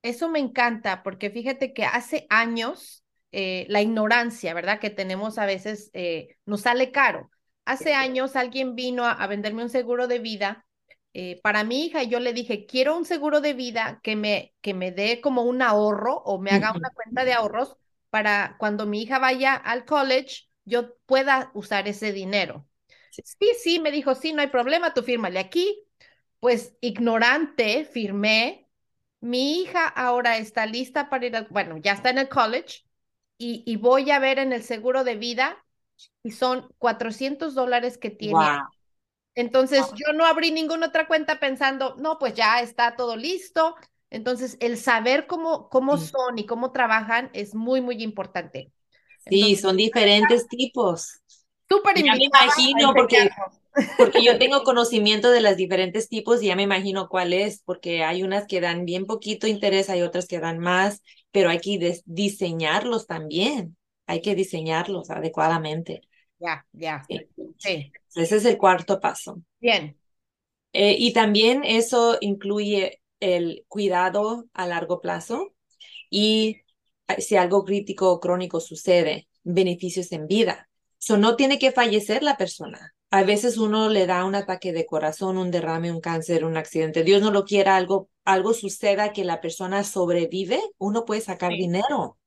Eso 0.00 0.30
me 0.30 0.38
encanta 0.38 1.02
porque 1.02 1.28
fíjate 1.28 1.74
que 1.74 1.84
hace 1.84 2.26
años 2.30 3.04
eh, 3.38 3.66
la 3.68 3.82
ignorancia, 3.82 4.54
¿verdad? 4.54 4.80
Que 4.80 4.88
tenemos 4.88 5.36
a 5.36 5.44
veces 5.44 5.90
eh, 5.92 6.38
nos 6.46 6.62
sale 6.62 6.90
caro. 6.90 7.30
Hace 7.66 7.92
años 7.92 8.34
alguien 8.34 8.74
vino 8.74 9.04
a, 9.04 9.26
venderme 9.26 9.62
un 9.62 9.68
seguro 9.68 10.06
de 10.06 10.20
vida 10.20 10.64
eh, 11.12 11.38
para 11.42 11.62
mi 11.62 11.84
hija 11.84 12.02
y 12.02 12.08
yo 12.08 12.18
le 12.18 12.32
dije, 12.32 12.64
quiero 12.64 12.96
un 12.96 13.04
seguro 13.04 13.42
de 13.42 13.52
vida 13.52 14.00
que 14.02 14.16
me, 14.16 14.54
que 14.62 14.72
me 14.72 14.90
dé 14.90 15.20
como 15.20 15.42
un 15.42 15.60
ahorro 15.60 16.14
o 16.24 16.40
me 16.40 16.50
haga 16.50 16.72
una 16.72 16.88
cuenta 16.88 17.26
de 17.26 17.34
ahorros 17.34 17.76
para 18.08 18.56
cuando 18.58 18.86
mi 18.86 19.02
hija 19.02 19.18
vaya 19.18 19.52
al 19.52 19.84
college, 19.84 20.48
yo 20.64 20.96
pueda 21.04 21.50
usar 21.52 21.88
ese 21.88 22.12
dinero. 22.12 22.66
Sí, 23.10 23.52
sí, 23.62 23.80
me 23.80 23.90
dijo, 23.90 24.14
sí, 24.14 24.32
no 24.32 24.40
hay 24.40 24.48
problema, 24.48 24.94
tú 24.94 25.02
fírmale 25.02 25.40
aquí. 25.40 25.84
Pues 26.40 26.74
ignorante, 26.80 27.84
firmé 27.84 28.66
mi 29.20 29.60
hija 29.60 29.86
ahora 29.88 30.38
está 30.38 30.64
lista 30.64 31.10
para 31.10 31.26
ir, 31.26 31.36
al, 31.36 31.48
bueno, 31.50 31.76
ya 31.76 31.92
está 31.92 32.08
en 32.08 32.16
el 32.16 32.30
college 32.30 32.85
y, 33.38 33.62
y 33.66 33.76
voy 33.76 34.10
a 34.10 34.18
ver 34.18 34.38
en 34.38 34.52
el 34.52 34.62
seguro 34.64 35.04
de 35.04 35.16
vida 35.16 35.64
y 36.22 36.32
son 36.32 36.68
400 36.78 37.54
dólares 37.54 37.98
que 37.98 38.10
tiene. 38.10 38.50
Wow. 38.50 38.68
Entonces, 39.34 39.92
yo 39.94 40.12
no 40.14 40.26
abrí 40.26 40.50
ninguna 40.52 40.88
otra 40.88 41.06
cuenta 41.08 41.40
pensando, 41.40 41.96
no, 41.98 42.18
pues 42.18 42.34
ya 42.34 42.60
está 42.62 42.96
todo 42.96 43.16
listo. 43.16 43.76
Entonces, 44.10 44.56
el 44.60 44.78
saber 44.78 45.26
cómo, 45.26 45.68
cómo 45.70 45.96
Sí. 45.96 45.98
son 45.98 46.38
y 46.38 46.46
cómo 46.46 46.72
trabajan 46.72 47.30
es 47.34 47.54
muy, 47.54 47.80
muy 47.82 48.02
importante. 48.02 48.72
Sí, 49.28 49.56
son 49.56 49.76
diferentes 49.76 50.48
tipos. 50.48 51.20
súper 51.68 51.96
Ya 51.96 52.16
me 52.16 52.24
imagino 52.26 52.94
porque, 52.94 53.30
porque 53.96 54.22
yo 54.24 54.38
tengo 54.38 54.62
conocimiento 54.64 55.30
de 55.30 55.40
los 55.42 55.56
diferentes 55.56 56.08
tipos 56.08 56.42
y 56.42 56.48
ya 56.48 56.56
me 56.56 56.64
imagino 56.64 57.08
cuál 57.08 57.32
es, 57.32 57.62
porque 57.64 58.04
hay 58.04 58.22
unas 58.22 58.46
que 58.46 58.60
dan 58.60 58.84
bien 58.86 59.06
poquito 59.06 59.46
interés, 59.48 59.90
hay 59.90 60.02
otras 60.02 60.26
que 60.28 60.40
dan 60.40 60.58
más, 60.60 61.02
pero 61.36 61.50
hay 61.50 61.58
que 61.60 62.00
diseñarlos 62.06 63.06
también. 63.06 63.76
Hay 64.06 64.22
que 64.22 64.34
diseñarlos 64.34 65.10
adecuadamente. 65.10 66.00
Ya, 66.38 66.64
ya, 66.72 67.04
Sí. 67.10 67.28
sí. 67.58 67.92
Ese 68.14 68.36
es 68.36 68.44
el 68.46 68.56
cuarto 68.56 69.00
paso. 69.00 69.42
Bien. 69.60 69.98
Eh, 70.72 70.96
y 70.98 71.12
también 71.12 71.62
eso 71.62 72.16
incluye 72.22 73.02
el 73.20 73.66
cuidado 73.68 74.46
a 74.54 74.66
largo 74.66 75.02
plazo 75.02 75.52
y 76.08 76.62
eh, 77.08 77.20
si 77.20 77.36
algo 77.36 77.66
crítico 77.66 78.10
o 78.12 78.18
crónico 78.20 78.60
sucede, 78.60 79.28
beneficios 79.44 80.10
en 80.12 80.26
vida. 80.26 80.70
So, 80.96 81.18
no 81.18 81.36
tiene 81.36 81.58
que 81.58 81.70
fallecer 81.70 82.22
la 82.22 82.38
persona. 82.38 82.94
A 83.10 83.22
veces 83.22 83.56
uno 83.56 83.88
le 83.88 84.06
da 84.06 84.24
un 84.24 84.34
ataque 84.34 84.72
de 84.72 84.84
corazón, 84.84 85.38
un 85.38 85.50
derrame, 85.50 85.92
un 85.92 86.00
cáncer, 86.00 86.44
un 86.44 86.56
accidente. 86.56 87.04
Dios 87.04 87.22
no 87.22 87.30
lo 87.30 87.44
quiera, 87.44 87.76
algo, 87.76 88.08
algo 88.24 88.52
suceda 88.52 89.12
que 89.12 89.24
la 89.24 89.40
persona 89.40 89.84
sobrevive, 89.84 90.60
uno 90.78 91.04
puede 91.04 91.20
sacar 91.20 91.52
Sí. 91.52 91.58
dinero 91.58 92.18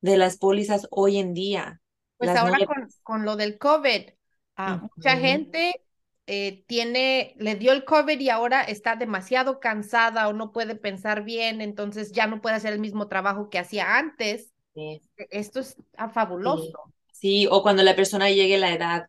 de 0.00 0.16
las 0.16 0.36
pólizas 0.36 0.86
hoy 0.90 1.18
en 1.18 1.34
día. 1.34 1.80
Pues 2.16 2.28
Las 2.28 2.38
ahora 2.38 2.58
con, 2.66 2.88
con 3.02 3.24
lo 3.24 3.36
del 3.36 3.58
COVID, 3.58 4.10
ah, 4.56 4.80
mucha 4.96 5.16
gente 5.16 5.80
eh, 6.26 6.64
tiene, 6.66 7.34
le 7.38 7.54
dio 7.56 7.72
el 7.72 7.84
COVID 7.84 8.18
y 8.18 8.30
ahora 8.30 8.62
está 8.62 8.96
demasiado 8.96 9.60
cansada 9.60 10.28
o 10.28 10.32
no 10.32 10.52
puede 10.52 10.74
pensar 10.74 11.22
bien, 11.22 11.60
entonces 11.60 12.12
ya 12.12 12.26
no 12.26 12.40
puede 12.40 12.56
hacer 12.56 12.72
el 12.72 12.80
mismo 12.80 13.08
trabajo 13.08 13.50
que 13.50 13.58
hacía 13.58 13.98
antes. 13.98 14.52
Sí. 14.74 15.02
Esto 15.30 15.60
es 15.60 15.76
ah, 15.96 16.08
fabuloso. 16.08 16.72
Sí, 17.12 17.46
o 17.50 17.62
cuando 17.62 17.82
la 17.82 17.94
persona 17.94 18.30
llegue 18.30 18.56
a 18.56 18.58
la 18.58 18.74
edad 18.74 19.06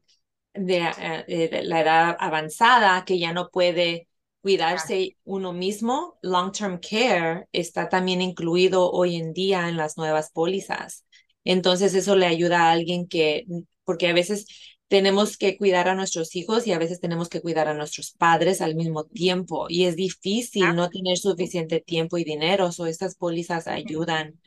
de, 0.56 0.78
eh, 0.78 1.26
eh, 1.28 1.50
de 1.50 1.64
la 1.64 1.82
edad 1.82 2.18
avanzada 2.20 3.04
que 3.06 3.20
ya 3.20 3.34
no 3.34 3.50
puede 3.50 4.08
cuidarse 4.42 5.18
uno 5.24 5.54
mismo, 5.54 6.18
long-term 6.22 6.80
care 6.80 7.48
está 7.52 7.90
también 7.90 8.22
incluido 8.22 8.92
hoy 8.92 9.16
en 9.16 9.34
día 9.34 9.70
en 9.70 9.78
las 9.78 9.98
nuevas 9.98 10.32
pólizas. 10.32 11.04
Entonces 11.44 11.96
eso 11.96 12.16
le 12.16 12.28
ayuda 12.28 12.68
a 12.68 12.72
alguien 12.72 13.08
que, 13.08 13.46
porque 13.84 14.08
a 14.08 14.14
veces 14.14 14.46
tenemos 14.88 15.38
que 15.38 15.58
cuidar 15.58 15.90
a 15.90 15.96
nuestros 15.96 16.36
hijos 16.36 16.68
y 16.68 16.74
a 16.74 16.78
veces 16.78 17.00
tenemos 17.00 17.28
que 17.28 17.42
cuidar 17.42 17.68
a 17.68 17.74
nuestros 17.74 18.12
padres 18.12 18.62
al 18.62 18.76
mismo 18.76 19.06
tiempo 19.06 19.66
y 19.68 19.86
es 19.86 19.96
difícil 19.96 20.66
Ah. 20.66 20.74
no 20.74 20.90
tener 20.90 21.18
suficiente 21.18 21.80
tiempo 21.82 22.18
y 22.20 22.24
dinero, 22.24 22.70
o 22.78 22.86
estas 22.86 23.16
pólizas 23.16 23.68
ayudan, 23.68 24.40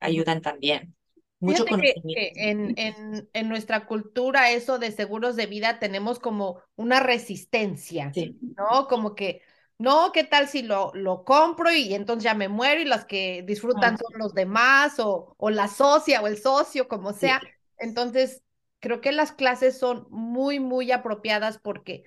ayudan 0.00 0.42
también. 0.42 0.95
Mucho 1.40 1.64
Fíjate 1.64 2.02
que, 2.12 2.32
en, 2.36 2.72
en, 2.76 3.28
en 3.32 3.48
nuestra 3.48 3.86
cultura 3.86 4.50
eso 4.50 4.78
de 4.78 4.90
seguros 4.90 5.36
de 5.36 5.46
vida 5.46 5.78
tenemos 5.78 6.18
como 6.18 6.60
una 6.74 6.98
resistencia, 7.00 8.14
Sí. 8.14 8.36
¿no? 8.56 8.88
Como 8.88 9.14
que, 9.14 9.42
no, 9.78 10.10
¿qué 10.12 10.24
tal 10.24 10.48
si 10.48 10.62
lo, 10.62 10.90
lo 10.94 11.24
compro 11.24 11.70
y 11.72 11.94
entonces 11.94 12.24
ya 12.24 12.34
me 12.34 12.48
muero 12.48 12.80
y 12.80 12.84
las 12.84 13.04
que 13.04 13.42
disfrutan 13.46 13.96
Ah. 13.96 13.98
son 13.98 14.18
los 14.18 14.34
demás 14.34 14.98
o, 14.98 15.34
o 15.38 15.50
la 15.50 15.68
socia 15.68 16.20
o 16.20 16.26
el 16.26 16.36
socio, 16.38 16.88
como 16.88 17.12
Sí. 17.20 17.28
sea? 17.28 17.40
Entonces, 17.78 18.42
creo 18.80 19.00
que 19.00 19.12
las 19.12 19.30
clases 19.32 19.78
son 19.78 20.06
muy, 20.10 20.58
muy 20.58 20.90
apropiadas 20.90 21.58
porque 21.58 22.04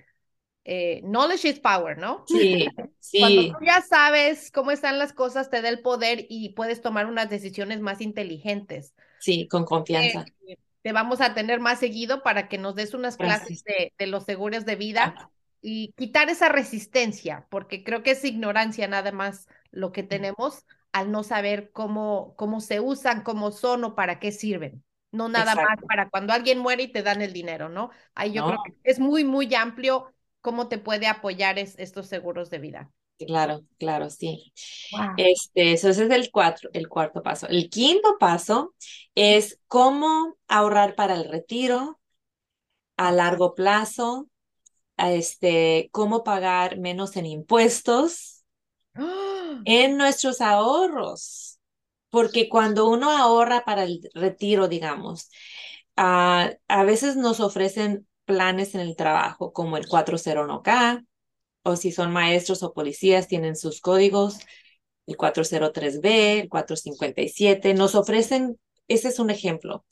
eh, 0.64 1.02
knowledge 1.04 1.48
is 1.48 1.60
power, 1.60 1.98
¿no? 1.98 2.26
Sí, 2.26 2.68
Cuando 3.16 3.44
tú 3.44 3.56
ya 3.66 3.82
sabes 3.82 4.50
cómo 4.50 4.70
están 4.70 4.98
las 4.98 5.12
cosas, 5.12 5.50
te 5.50 5.62
da 5.62 5.68
el 5.68 5.82
poder 5.82 6.26
y 6.28 6.50
puedes 6.54 6.80
tomar 6.82 7.06
unas 7.06 7.30
decisiones 7.30 7.80
más 7.80 8.00
inteligentes 8.00 8.94
sí, 9.20 9.46
con 9.48 9.64
confianza. 9.64 10.24
que 10.46 10.58
te 10.82 10.92
vamos 10.92 11.20
a 11.20 11.34
tener 11.34 11.60
más 11.60 11.78
seguido 11.80 12.22
para 12.22 12.48
que 12.48 12.58
nos 12.58 12.74
des 12.74 12.94
unas 12.94 13.18
clases 13.18 13.62
de, 13.64 13.92
de 13.98 14.06
los 14.06 14.24
seguros 14.24 14.64
de 14.64 14.76
vida 14.76 15.14
y 15.62 15.92
quitar 15.96 16.30
esa 16.30 16.48
resistencia, 16.48 17.46
porque 17.50 17.84
creo 17.84 18.02
que 18.02 18.12
es 18.12 18.24
ignorancia 18.24 18.88
nada 18.88 19.12
más 19.12 19.46
lo 19.70 19.92
que 19.92 20.02
tenemos 20.02 20.64
al 20.92 21.12
no 21.12 21.22
saber 21.22 21.70
cómo, 21.72 22.34
cómo 22.36 22.60
se 22.60 22.80
usan, 22.80 23.22
cómo 23.22 23.52
son 23.52 23.84
o 23.84 23.94
para 23.94 24.18
qué 24.18 24.32
sirven. 24.32 24.84
No 25.12 25.28
nada 25.28 25.56
más 25.56 25.78
para 25.86 26.08
cuando 26.08 26.32
alguien 26.32 26.58
muere 26.58 26.84
y 26.84 26.92
te 26.92 27.02
dan 27.02 27.20
el 27.22 27.32
dinero, 27.32 27.68
¿no? 27.68 27.90
Ahí 28.14 28.32
yo 28.32 28.44
creo 28.44 28.58
que 28.62 28.74
es 28.84 28.98
muy, 29.00 29.24
muy 29.24 29.52
amplio 29.54 30.12
cómo 30.40 30.68
te 30.68 30.78
puede 30.78 31.06
apoyar 31.08 31.58
es- 31.58 31.78
estos 31.78 32.06
seguros 32.08 32.48
de 32.50 32.58
vida. 32.58 32.90
Claro, 33.26 33.62
claro, 33.78 34.10
sí. 34.10 34.52
Wow. 34.92 35.14
Este, 35.16 35.72
eso 35.72 35.88
es 35.88 35.98
el 35.98 36.30
cuatro, 36.30 36.70
el 36.72 36.88
cuarto 36.88 37.22
paso. 37.22 37.46
El 37.48 37.70
quinto 37.70 38.16
paso 38.18 38.74
es 39.14 39.60
cómo 39.66 40.36
ahorrar 40.48 40.94
para 40.94 41.14
el 41.14 41.28
retiro 41.28 42.00
a 42.96 43.12
largo 43.12 43.54
plazo, 43.54 44.28
a 44.96 45.12
este, 45.12 45.88
cómo 45.92 46.24
pagar 46.24 46.78
menos 46.78 47.16
en 47.16 47.26
impuestos 47.26 48.44
en 49.64 49.96
nuestros 49.96 50.40
ahorros. 50.40 51.58
Porque 52.10 52.48
cuando 52.48 52.88
uno 52.88 53.10
ahorra 53.10 53.64
para 53.64 53.84
el 53.84 54.00
retiro, 54.14 54.68
digamos, 54.68 55.30
ah, 55.96 56.50
a 56.68 56.84
veces 56.84 57.16
nos 57.16 57.40
ofrecen 57.40 58.06
planes 58.24 58.74
en 58.74 58.80
el 58.80 58.96
trabajo 58.96 59.52
como 59.52 59.76
el 59.76 59.86
401k, 59.86 61.04
o 61.62 61.76
si 61.76 61.92
son 61.92 62.12
maestros 62.12 62.62
o 62.62 62.72
policías, 62.72 63.28
tienen 63.28 63.56
sus 63.56 63.80
códigos, 63.80 64.38
el 65.06 65.16
403b, 65.16 66.40
el 66.42 66.48
457, 66.48 67.74
nos 67.74 67.94
ofrecen, 67.94 68.58
ese 68.88 69.08
es 69.08 69.18
un 69.18 69.30
ejemplo, 69.30 69.84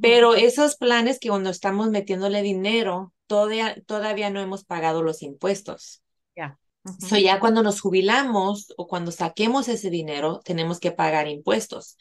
pero 0.00 0.34
esos 0.34 0.76
planes 0.76 1.18
que 1.18 1.28
cuando 1.28 1.50
estamos 1.50 1.90
metiéndole 1.90 2.42
dinero, 2.42 3.12
todavía, 3.26 3.76
todavía 3.86 4.30
no 4.30 4.40
hemos 4.40 4.64
pagado 4.64 5.02
los 5.02 5.22
impuestos. 5.22 6.02
Ya. 6.36 6.58
Ujú. 6.84 7.06
So 7.06 7.16
ya 7.18 7.40
cuando 7.40 7.62
nos 7.62 7.80
jubilamos 7.80 8.72
o 8.76 8.86
cuando 8.86 9.12
saquemos 9.12 9.68
ese 9.68 9.90
dinero, 9.90 10.40
tenemos 10.44 10.80
que 10.80 10.92
pagar 10.92 11.28
impuestos. 11.28 11.98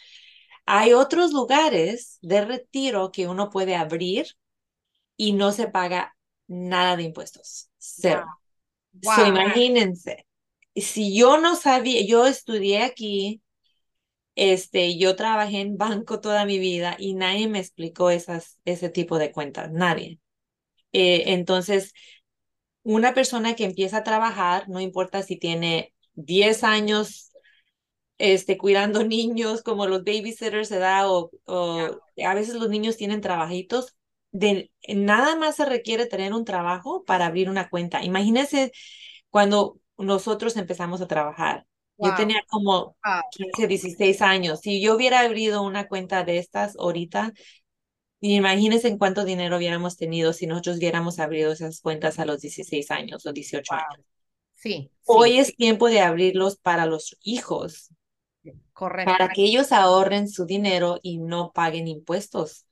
Hay 0.65 0.93
otros 0.93 1.33
lugares 1.33 2.19
de 2.21 2.45
retiro 2.45 3.11
que 3.11 3.27
uno 3.27 3.49
puede 3.49 3.75
abrir 3.75 4.27
y 5.17 5.33
no 5.33 5.51
se 5.51 5.67
paga 5.67 6.15
nada 6.47 6.95
de 6.95 7.03
impuestos. 7.03 7.69
Cero. 7.77 8.25
Wow. 8.93 9.27
imagínense, 9.27 10.25
si 10.75 11.15
yo 11.17 11.39
no 11.39 11.55
sabía, 11.55 12.05
yo 12.05 12.25
estudié 12.27 12.83
aquí, 12.83 13.41
este, 14.35 14.97
yo 14.97 15.15
trabajé 15.15 15.61
en 15.61 15.77
banco 15.77 16.21
toda 16.21 16.45
mi 16.45 16.59
vida 16.59 16.95
y 16.99 17.15
nadie 17.15 17.47
me 17.47 17.59
explicó 17.59 18.09
esas, 18.11 18.59
ese 18.65 18.89
tipo 18.89 19.19
de 19.19 19.31
cuentas, 19.31 19.71
nadie. 19.71 20.19
Eh, 20.93 21.25
entonces, 21.33 21.93
una 22.83 23.13
persona 23.13 23.55
que 23.55 23.65
empieza 23.65 23.97
a 23.99 24.03
trabajar, 24.03 24.69
no 24.69 24.79
importa 24.81 25.23
si 25.23 25.37
tiene 25.37 25.93
10 26.15 26.63
años 26.63 27.31
este, 28.17 28.57
cuidando 28.57 29.03
niños 29.05 29.63
como 29.63 29.87
los 29.87 30.03
babysitters, 30.03 30.69
¿verdad? 30.71 31.09
O, 31.11 31.31
o 31.45 32.01
a 32.25 32.33
veces 32.35 32.55
los 32.55 32.69
niños 32.69 32.97
tienen 32.97 33.21
trabajitos. 33.21 33.95
De, 34.31 34.71
nada 34.87 35.35
más 35.35 35.55
se 35.55 35.65
requiere 35.65 36.05
tener 36.05 36.33
un 36.33 36.45
trabajo 36.45 37.03
para 37.05 37.25
abrir 37.25 37.49
una 37.49 37.69
cuenta. 37.69 38.03
Imagínense 38.03 38.71
cuando 39.29 39.79
nosotros 39.97 40.57
empezamos 40.57 41.01
a 41.01 41.07
trabajar. 41.07 41.65
Yo 41.97 42.13
tenía 42.13 42.41
como 42.49 42.95
Wow. 43.05 43.21
15, 43.29 43.67
16 43.67 44.21
años. 44.21 44.61
Si 44.61 44.81
yo 44.81 44.95
hubiera 44.95 45.21
abrido 45.21 45.63
una 45.63 45.87
cuenta 45.87 46.23
de 46.23 46.37
estas 46.39 46.75
ahorita, 46.77 47.33
imagínense 48.21 48.87
en 48.89 48.97
cuánto 48.97 49.25
dinero 49.25 49.57
hubiéramos 49.57 49.97
tenido 49.97 50.33
si 50.33 50.47
nosotros 50.47 50.77
hubiéramos 50.77 51.19
abrido 51.19 51.51
esas 51.53 51.81
cuentas 51.81 52.19
a 52.19 52.25
los 52.25 52.41
16 52.41 52.91
años 52.91 53.25
o 53.25 53.33
18 53.33 53.71
Wow. 53.71 53.77
años. 53.77 54.05
Sí, 54.55 54.91
Hoy 55.03 55.39
sí, 55.39 55.39
es 55.39 55.57
tiempo 55.57 55.89
de 55.89 55.99
abrirlos 55.99 56.55
para 56.55 56.85
los 56.85 57.17
hijos, 57.21 57.89
correcto. 58.73 59.17
para 59.17 59.29
que 59.33 59.43
ellos 59.43 59.71
ahorren 59.73 60.29
su 60.29 60.45
dinero 60.45 60.99
y 61.01 61.17
no 61.17 61.51
paguen 61.53 61.87
impuestos. 61.89 62.65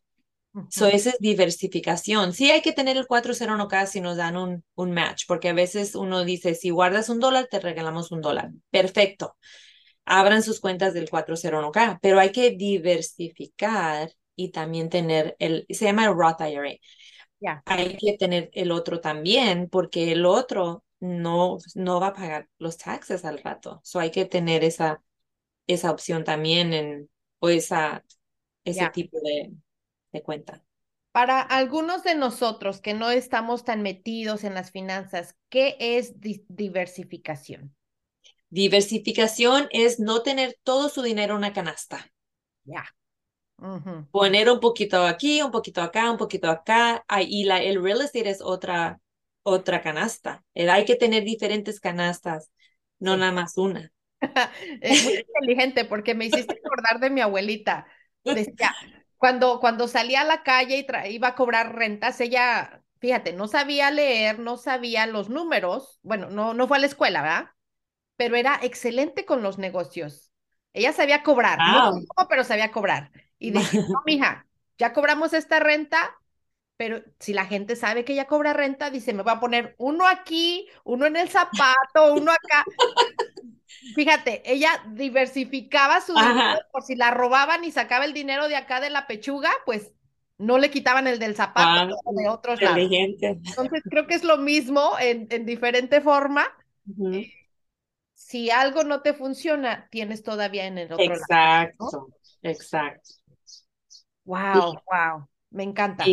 So, 0.70 0.88
esa 0.88 1.12
es 1.12 1.18
diversificación. 1.20 2.34
Sí 2.34 2.52
hay 2.52 2.62
que 2.62 2.72
tener 2.72 2.98
el 2.98 3.08
401k 3.08 3.86
si 3.86 4.02
nos 4.02 4.18
dan 4.18 4.38
un, 4.38 4.64
un 4.76 4.92
match, 4.92 5.26
porque 5.28 5.50
a 5.50 5.54
veces 5.54 5.96
uno 5.96 6.24
dice, 6.24 6.56
si 6.56 6.70
guardas 6.70 7.10
un 7.10 7.20
dólar, 7.20 7.48
te 7.50 7.60
regalamos 7.60 8.12
un 8.12 8.22
dólar. 8.22 8.52
Perfecto. 8.70 9.36
Abran 10.06 10.44
sus 10.44 10.60
cuentas 10.60 10.94
del 10.94 11.10
401k, 11.10 12.00
pero 12.02 12.20
hay 12.20 12.32
que 12.32 12.52
diversificar 12.52 14.12
y 14.36 14.52
también 14.52 14.90
tener 14.90 15.36
el, 15.40 15.66
se 15.70 15.86
llama 15.86 16.06
el 16.06 16.14
Roth 16.14 16.42
IRA. 16.42 16.76
Ya. 17.40 17.62
Hay 17.66 17.96
que 17.98 18.18
tener 18.18 18.50
el 18.54 18.72
otro 18.72 19.00
también, 19.00 19.70
porque 19.70 20.12
el 20.12 20.26
otro 20.26 20.84
no, 21.00 21.58
no 21.76 22.00
va 22.00 22.08
a 22.08 22.14
pagar 22.14 22.48
los 22.58 22.78
taxes 22.78 23.26
al 23.26 23.40
rato. 23.40 23.80
So 23.84 24.00
hay 24.00 24.12
que 24.12 24.26
tener 24.26 24.64
esa, 24.64 25.04
esa 25.68 25.92
opción 25.92 26.24
también 26.24 26.74
en, 26.74 27.10
o 27.40 27.50
esa, 27.50 28.04
ese 28.64 28.90
tipo 28.90 29.20
de, 29.22 29.52
cuenta. 30.22 30.64
Para 31.12 31.42
algunos 31.42 32.04
de 32.04 32.16
nosotros 32.16 32.80
que 32.80 32.94
no 32.94 33.10
estamos 33.10 33.64
tan 33.64 33.82
metidos 33.82 34.44
en 34.44 34.54
las 34.54 34.72
finanzas, 34.72 35.36
¿qué 35.50 35.76
es 35.80 36.14
diversificación? 36.20 37.76
Diversificación 38.50 39.68
es 39.72 40.00
no 40.00 40.22
tener 40.22 40.58
todo 40.64 40.90
su 40.90 41.02
dinero 41.02 41.34
en 41.34 41.40
una 41.40 41.54
canasta. 41.54 42.12
Ya. 42.64 42.86
Poner 44.12 44.52
un 44.52 44.60
poquito 44.60 45.04
aquí, 45.06 45.42
un 45.42 45.52
poquito 45.52 45.82
acá, 45.82 46.12
un 46.12 46.18
poquito 46.18 46.50
acá. 46.50 47.04
Y 47.22 47.46
la, 47.46 47.62
el 47.64 47.82
real 47.82 48.02
estate 48.02 48.30
es 48.30 48.42
otra, 48.42 49.00
otra 49.42 49.82
canasta. 49.82 50.44
hay 50.56 50.86
que 50.86 50.96
tener 50.96 51.24
diferentes 51.24 51.80
canastas, 51.80 52.52
no 53.00 53.18
nada 53.18 53.32
más 53.32 53.58
una. 53.58 53.92
es 54.82 55.04
muy 55.04 55.14
inteligente 55.16 55.86
porque 55.86 56.14
me 56.14 56.26
hiciste 56.26 56.60
acordar 56.64 57.00
de 57.00 57.10
mi 57.10 57.22
abuelita. 57.22 57.88
Decía, 58.24 58.76
cuando, 59.18 59.60
cuando 59.60 59.88
salía 59.88 60.22
a 60.22 60.26
la 60.26 60.44
calle 60.44 60.86
y 61.06 61.10
iba 61.16 61.30
a 61.30 61.36
cobrar 61.36 61.76
rentas, 61.76 62.20
ella, 62.22 62.84
fíjate, 63.00 63.34
no 63.34 63.48
sabía 63.48 63.92
leer, 63.92 64.40
no 64.40 64.58
sabía 64.58 65.08
los 65.08 65.30
números. 65.30 66.00
Bueno, 66.04 66.30
no, 66.30 66.54
no 66.54 66.68
fue 66.68 66.78
a 66.78 66.80
la 66.82 66.88
escuela, 66.88 67.22
¿verdad? 67.22 67.52
Pero 68.18 68.36
era 68.36 68.60
excelente 68.64 69.26
con 69.26 69.44
los 69.44 69.58
negocios. 69.58 70.32
Ella 70.74 70.94
sabía 70.94 71.24
cobrar, 71.24 71.68
no 72.18 72.28
pero 72.30 72.44
sabía 72.44 72.72
cobrar. 72.72 73.12
Y 73.40 73.52
decía, 73.52 73.80
no, 73.94 74.02
mija, 74.06 74.48
ya 74.78 74.94
cobramos 74.94 75.34
esta 75.34 75.60
renta, 75.60 76.16
pero 76.78 77.04
si 77.20 77.34
la 77.34 77.46
gente 77.46 77.76
sabe 77.76 78.06
que 78.06 78.14
ella 78.14 78.28
cobra 78.28 78.54
renta, 78.54 78.90
dice, 78.92 79.14
me 79.14 79.24
va 79.24 79.34
a 79.34 79.40
poner 79.40 79.76
uno 79.80 80.08
aquí, 80.08 80.70
uno 80.84 81.06
en 81.08 81.16
el 81.18 81.30
zapato, 81.30 82.14
uno 82.16 82.32
acá. 82.32 82.66
Fíjate, 83.96 84.42
ella 84.52 84.70
diversificaba 84.92 86.02
su 86.02 86.14
dinero 86.14 86.60
por 86.72 86.84
si 86.84 86.96
la 86.96 87.12
robaban 87.12 87.64
y 87.64 87.72
sacaba 87.72 88.06
el 88.06 88.14
dinero 88.14 88.48
de 88.48 88.56
acá 88.56 88.80
de 88.80 88.90
la 88.90 89.08
pechuga, 89.08 89.52
pues 89.66 89.92
no 90.38 90.58
le 90.58 90.70
quitaban 90.70 91.08
el 91.08 91.20
del 91.20 91.36
zapato 91.36 91.82
ah, 91.82 92.12
de 92.16 92.30
otros 92.30 92.62
lados. 92.62 92.90
Entonces 93.20 93.84
creo 93.90 94.08
que 94.08 94.16
es 94.16 94.24
lo 94.24 94.38
mismo 94.38 94.92
en, 95.00 95.28
en 95.32 95.46
diferente 95.46 96.02
forma. 96.02 96.48
Eh, 97.12 97.32
si 98.14 98.50
algo 98.50 98.84
no 98.84 99.02
te 99.02 99.14
funciona, 99.14 99.88
tienes 99.90 100.24
todavía 100.24 100.66
en 100.66 100.78
el 100.78 100.92
otro 100.92 101.06
lado. 101.06 101.16
Exacto, 101.22 102.10
exacto. 102.44 103.10
Wow, 104.26 104.82
wow, 104.92 105.28
me 105.52 105.64
encanta. 105.64 106.06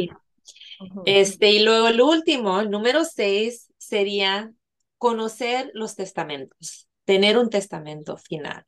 Este, 1.05 1.51
y 1.51 1.62
luego 1.62 1.88
el 1.88 2.01
último, 2.01 2.61
el 2.61 2.71
número 2.71 3.05
seis, 3.05 3.73
sería 3.79 4.53
conocer 4.99 5.71
los 5.75 5.97
testamentos 5.97 6.88
tener 7.05 7.38
un 7.38 7.51
testamento 7.51 8.17
final, 8.17 8.64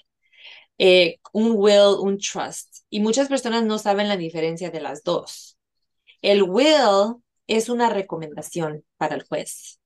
eh, 0.78 1.18
un 1.32 1.52
will, 1.56 1.98
un 2.00 2.18
trust. 2.18 2.84
Y 2.90 3.00
muchas 3.00 3.28
personas 3.28 3.64
no 3.64 3.78
saben 3.78 4.08
la 4.08 4.16
diferencia 4.16 4.70
de 4.70 4.80
las 4.80 5.02
dos. 5.02 5.58
El 6.22 6.42
will 6.42 7.22
es 7.46 7.68
una 7.68 7.90
recomendación 7.90 8.84
para 8.96 9.14
el 9.14 9.22
juez. 9.22 9.80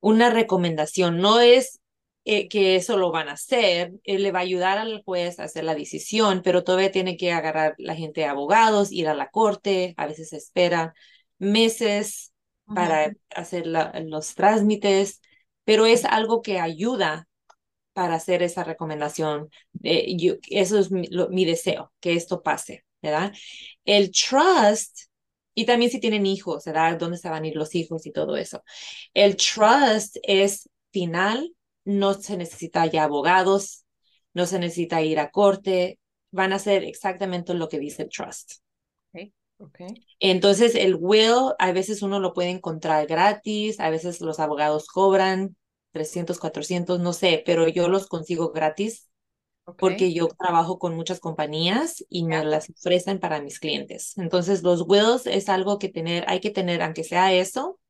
Una 0.00 0.30
recomendación 0.30 1.18
no 1.18 1.40
es 1.40 1.80
eh, 2.24 2.48
que 2.48 2.76
eso 2.76 2.96
lo 2.96 3.12
van 3.12 3.28
a 3.28 3.32
hacer, 3.32 3.92
le 4.04 4.32
va 4.32 4.40
a 4.40 4.42
ayudar 4.42 4.78
al 4.78 5.02
juez 5.04 5.38
a 5.38 5.44
hacer 5.44 5.64
la 5.64 5.74
decisión, 5.74 6.42
pero 6.42 6.64
todavía 6.64 6.90
tiene 6.90 7.16
que 7.16 7.32
agarrar 7.32 7.74
la 7.78 7.94
gente 7.94 8.22
de 8.22 8.26
abogados, 8.26 8.90
ir 8.92 9.08
a 9.08 9.14
la 9.14 9.30
corte, 9.30 9.94
a 9.96 10.06
veces 10.06 10.32
espera 10.32 10.94
meses 11.38 12.32
para 12.64 13.12
hacer 13.30 13.66
los 13.66 14.34
trámites, 14.34 15.20
pero 15.64 15.86
es 15.86 16.04
algo 16.04 16.42
que 16.42 16.58
ayuda 16.58 17.28
para 17.96 18.16
hacer 18.16 18.42
esa 18.42 18.62
recomendación. 18.62 19.48
yo, 20.18 20.34
eso 20.50 20.78
es 20.78 20.90
mi, 20.90 21.44
deseo, 21.46 21.94
que 21.98 22.12
esto 22.12 22.42
pase, 22.42 22.84
¿verdad? 23.00 23.32
El 23.86 24.10
trust, 24.10 25.08
y 25.54 25.64
también 25.64 25.90
si 25.90 25.98
tienen 25.98 26.26
hijos, 26.26 26.66
¿verdad? 26.66 26.98
¿Dónde 26.98 27.16
se 27.16 27.30
van 27.30 27.44
a 27.44 27.46
ir 27.46 27.56
los 27.56 27.74
hijos 27.74 28.04
y 28.04 28.12
todo 28.12 28.36
eso? 28.36 28.62
El 29.14 29.36
trust 29.36 30.18
es 30.24 30.68
final, 30.92 31.54
no 31.86 32.12
se 32.12 32.36
necesita 32.36 32.84
ya 32.84 33.04
abogados, 33.04 33.86
no 34.34 34.44
se 34.44 34.58
necesita 34.58 35.00
ir 35.00 35.18
a 35.18 35.30
corte, 35.30 35.98
van 36.30 36.52
a 36.52 36.56
hacer 36.56 36.84
exactamente 36.84 37.54
lo 37.54 37.70
que 37.70 37.78
dice 37.78 38.02
el 38.02 38.10
trust. 38.10 38.56
Okay. 39.58 39.88
Entonces, 40.20 40.74
el 40.74 40.98
will, 41.00 41.54
a 41.58 41.72
veces 41.72 42.02
uno 42.02 42.20
lo 42.20 42.34
puede 42.34 42.50
encontrar 42.50 43.06
gratis, 43.06 43.80
a 43.80 43.88
veces 43.88 44.20
los 44.20 44.38
abogados 44.38 44.86
cobran, 44.86 45.56
300, 45.96 46.38
400, 46.38 47.00
no 47.00 47.14
sé, 47.14 47.42
pero 47.46 47.66
yo 47.68 47.88
los 47.88 48.06
consigo 48.06 48.52
gratis 48.52 49.08
porque 49.78 50.12
yo 50.12 50.28
trabajo 50.28 50.78
con 50.78 50.94
muchas 50.94 51.20
compañías 51.20 52.04
y 52.10 52.24
me 52.24 52.44
las 52.44 52.68
ofrecen 52.68 53.18
para 53.18 53.40
mis 53.40 53.58
clientes. 53.58 54.16
Entonces, 54.18 54.62
los 54.62 54.84
wills 54.86 55.26
es 55.26 55.48
algo 55.48 55.78
que 55.78 55.88
tener, 55.88 56.24
hay 56.28 56.40
que 56.40 56.50
tener, 56.50 56.82
aunque 56.82 57.02
sea 57.02 57.32
eso. 57.32 57.80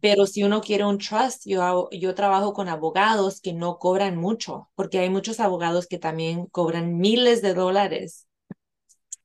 Pero 0.00 0.26
si 0.26 0.44
uno 0.44 0.60
quiere 0.60 0.84
un 0.84 0.98
trust, 0.98 1.46
yo, 1.46 1.88
yo 1.90 2.14
trabajo 2.14 2.52
con 2.52 2.68
abogados 2.68 3.40
que 3.40 3.54
no 3.54 3.78
cobran 3.78 4.18
mucho, 4.18 4.68
porque 4.74 4.98
hay 4.98 5.08
muchos 5.08 5.40
abogados 5.40 5.86
que 5.86 5.98
también 5.98 6.46
cobran 6.46 6.98
miles 6.98 7.40
de 7.40 7.54
dólares 7.54 8.28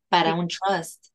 para 0.08 0.34
un 0.36 0.48
trust 0.48 1.08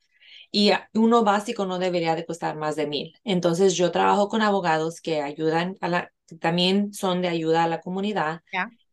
y 0.53 0.71
uno 0.93 1.25
básico 1.25 1.65
no 1.65 1.79
debería 1.79 2.15
de 2.15 2.27
costar 2.27 2.57
más 2.57 2.77
de 2.77 2.87
mil. 2.87 3.15
Entonces 3.25 3.75
yo 3.75 3.91
trabajo 3.91 4.29
con 4.29 4.43
abogados 4.43 5.01
que 5.01 5.23
ayudan 5.23 5.77
a 5.81 5.89
la, 5.89 6.13
también 6.41 6.93
son 6.93 7.23
de 7.23 7.29
ayuda 7.29 7.65
a 7.65 7.69
la 7.69 7.81
comunidad 7.81 8.43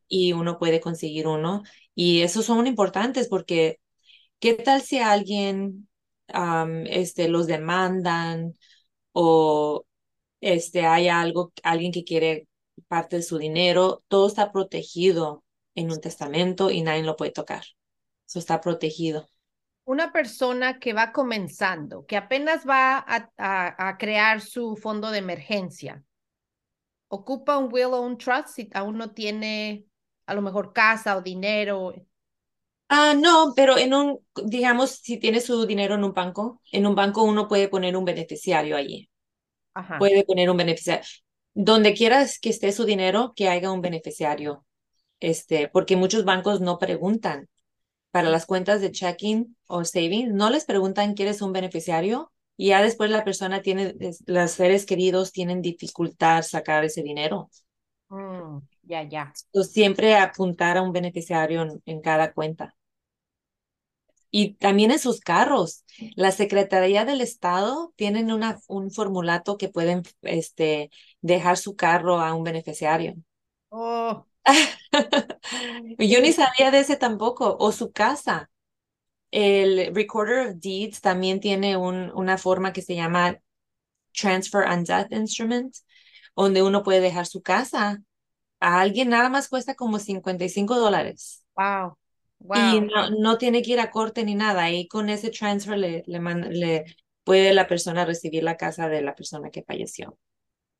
y 0.08 0.34
uno 0.34 0.58
puede 0.60 0.80
conseguir 0.82 1.28
uno. 1.28 1.63
Y 1.95 2.21
esos 2.21 2.45
son 2.45 2.67
importantes 2.67 3.28
porque 3.28 3.80
¿qué 4.39 4.54
tal 4.56 4.82
si 4.82 4.99
alguien 4.99 5.89
este, 6.86 7.28
los 7.30 7.47
demandan 7.47 8.54
o 9.13 9.86
este, 10.41 10.86
hay 10.86 11.10
algo, 11.10 11.52
alguien 11.63 11.91
que 11.91 12.04
quiere 12.04 12.47
parte 12.88 13.17
de 13.17 13.23
su 13.23 13.38
dinero? 13.38 14.04
Todo 14.08 14.28
está 14.28 14.52
protegido 14.52 15.43
en 15.75 15.91
un 15.91 16.02
testamento 16.02 16.71
y 16.71 16.82
nadie 16.82 17.04
lo 17.04 17.15
puede 17.15 17.32
tocar. 17.32 17.63
Eso 18.28 18.39
está 18.39 18.62
protegido 18.62 19.28
una 19.89 20.12
persona 20.12 20.78
que 20.78 20.93
va 20.93 21.12
comenzando, 21.12 22.06
que 22.06 22.15
apenas 22.15 22.63
va 22.63 23.04
a, 23.08 23.97
crear 23.97 24.39
su 24.39 24.75
fondo 24.75 25.10
de 25.10 25.17
emergencia, 25.17 26.04
ocupa 27.10 27.58
un 27.58 27.72
will 27.72 27.93
o 27.93 28.02
un 28.02 28.17
trust 28.17 28.50
si 28.50 28.69
aún 28.74 28.98
no 28.98 29.12
tiene 29.12 29.86
a 30.26 30.34
lo 30.34 30.41
mejor 30.41 30.74
casa 30.74 31.17
o 31.17 31.22
dinero. 31.22 31.93
Ah, 32.88 33.13
no, 33.15 33.54
pero 33.56 33.78
en 33.78 33.93
un, 33.93 34.19
digamos, 34.45 34.91
si 34.91 35.17
tiene 35.17 35.41
su 35.41 35.65
dinero 35.65 35.95
en 35.95 36.04
un 36.04 36.13
banco, 36.13 36.62
en 36.72 36.88
un 36.88 36.95
banco 36.95 37.24
uno 37.24 37.48
puede 37.48 37.67
poner 37.67 37.95
un 37.98 38.06
beneficiario 38.06 38.76
allí. 38.76 39.10
Puede 39.98 40.24
poner 40.24 40.50
un 40.50 40.58
beneficiario. 40.58 41.06
Donde 41.54 41.93
quieras 41.93 42.39
que 42.39 42.50
esté 42.50 42.72
su 42.72 42.86
dinero, 42.86 43.34
que 43.36 43.50
haya 43.50 43.72
un 43.72 43.82
beneficiario. 43.82 44.65
Este, 45.19 45.67
porque 45.67 45.95
muchos 45.95 46.26
bancos 46.26 46.62
no 46.62 46.80
preguntan 46.80 47.50
para 48.12 48.30
las 48.30 48.45
cuentas 48.45 48.82
de 48.82 48.91
checking 48.91 49.56
o 49.67 49.84
saving, 49.84 50.36
no 50.36 50.50
les 50.50 50.65
preguntan 50.65 51.13
quién 51.13 51.28
es 51.28 51.41
un 51.41 51.54
beneficiario 51.54 52.32
y 52.62 52.67
ya 52.67 52.82
después 52.82 53.10
la 53.10 53.24
persona 53.24 53.62
tiene, 53.62 53.95
los 54.26 54.52
seres 54.52 54.86
queridos 54.86 55.32
tienen 55.32 55.62
dificultad 55.62 56.43
sacar 56.43 56.84
ese 56.84 57.02
dinero. 57.02 57.50
Mm, 58.10 58.58
ya, 58.82 59.04
ya. 59.04 59.32
siempre 59.63 60.17
apuntar 60.17 60.76
a 60.76 60.82
un 60.82 60.91
beneficiario 60.91 61.80
en, 61.86 62.02
cada 62.02 62.34
cuenta. 62.34 62.76
Y 64.30 64.56
también 64.56 64.91
en 64.91 65.00
sus 65.00 65.22
carros. 65.22 65.86
La 66.17 66.32
Secretaría 66.32 67.06
del 67.06 67.22
Estado 67.22 67.93
tienen 67.95 68.30
una, 68.30 68.60
un 68.67 68.91
formulato 68.91 69.58
que 69.58 69.69
pueden 69.69 70.04
este, 70.24 70.91
dejar 71.22 71.56
su 71.56 71.78
carro 71.78 72.19
a 72.19 72.34
un 72.34 72.43
beneficiario. 72.43 73.15
Oh, 73.69 74.26
Yo 75.98 76.19
ni 76.19 76.34
sabía 76.34 76.72
de 76.72 76.80
ese 76.80 76.98
tampoco, 76.98 77.56
o 77.58 77.72
su 77.72 77.93
casa. 77.93 78.50
El 79.32 79.94
Recorder 79.94 80.48
of 80.48 80.56
Deeds 80.56 81.02
también 81.02 81.39
tiene 81.39 81.78
un, 81.78 82.12
una 82.15 82.38
forma 82.38 82.74
que 82.74 82.82
se 82.82 82.96
llama 82.96 83.38
Transfer 84.13 84.63
and 84.63 84.88
Death 84.88 85.12
Instrument, 85.12 85.76
donde 86.36 86.63
uno 86.63 86.84
puede 86.84 87.02
dejar 87.02 87.26
su 87.26 87.42
casa 87.42 88.02
a 88.60 88.82
alguien, 88.82 89.10
nada 89.10 89.30
más 89.30 89.48
cuesta 89.48 89.76
como 89.76 90.00
55 90.00 90.80
dólares. 90.80 91.46
Wow. 91.56 91.98
Y 92.56 92.82
no, 92.82 93.10
no, 93.10 93.38
tiene 93.38 93.62
que 93.62 93.74
ir 93.74 93.80
a 93.80 93.92
corte 93.92 94.24
ni 94.24 94.36
nada. 94.36 94.70
Y 94.72 94.88
con 94.88 95.10
ese 95.10 95.30
transfer 95.30 95.78
le, 95.78 96.04
le, 96.08 96.20
le 96.52 96.86
puede 97.24 97.54
la 97.54 97.68
persona 97.68 98.06
recibir 98.06 98.44
la 98.44 98.58
casa 98.58 98.88
de 98.88 99.02
la 99.02 99.13
persona 99.15 99.50
que 99.50 99.63
falleció. 99.63 100.18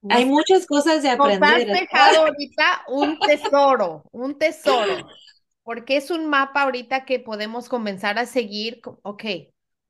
Hay 0.10 0.26
muchas 0.26 0.66
cosas 0.66 1.04
de 1.04 1.10
aprender. 1.10 1.40
Nos 1.68 1.76
has 1.76 1.82
dejado 1.82 2.20
ahorita 2.20 2.84
un 2.88 3.20
tesoro, 3.20 4.04
un 4.12 4.38
tesoro, 4.38 5.08
porque 5.70 5.98
es 5.98 6.10
un 6.10 6.26
mapa 6.26 6.64
ahorita 6.64 7.06
que 7.06 7.20
podemos 7.20 7.70
comenzar 7.70 8.18
a 8.18 8.26
seguir. 8.26 8.82
Ok, 9.04 9.24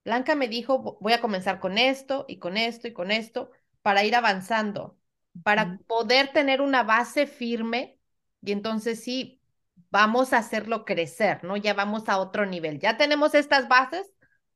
Blanca 0.04 0.36
me 0.36 0.50
dijo, 0.50 0.98
voy 1.00 1.14
a 1.14 1.22
comenzar 1.22 1.62
con 1.62 1.78
esto 1.78 2.26
y 2.28 2.38
con 2.38 2.58
esto 2.58 2.90
y 2.90 2.92
con 2.92 3.12
esto 3.12 3.50
para 3.82 4.04
ir 4.04 4.14
avanzando. 4.14 4.98
para 5.42 5.80
poder 5.88 6.34
tener 6.34 6.60
una 6.60 6.84
base 6.84 7.28
firme 7.28 7.98
y 8.42 8.52
entonces 8.52 9.02
sí, 9.02 9.40
vamos 9.90 10.34
a 10.34 10.40
hacerlo 10.40 10.84
crecer, 10.84 11.46
¿no? 11.46 11.56
Ya 11.56 11.74
vamos 11.74 12.10
a 12.10 12.20
otro 12.20 12.46
nivel. 12.46 12.82
Ya 12.82 12.98
tenemos 12.98 13.34
estas 13.34 13.70
bases, 13.70 14.12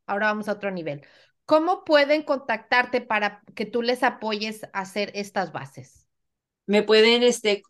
ahora 0.05 0.27
vamos 0.27 0.49
a 0.49 0.51
otro 0.51 0.71
nivel. 0.71 1.05
¿Cómo 1.45 1.85
pueden 1.85 2.23
contactarte 2.23 2.99
para 2.99 3.43
que 3.55 3.65
tú 3.65 3.81
les 3.81 4.03
apoyes 4.03 4.65
a 4.73 4.81
hacer 4.81 5.09
estas 5.15 5.53
bases? 5.53 6.05
Me 6.65 6.83
pueden 6.83 7.23
este, 7.23 7.63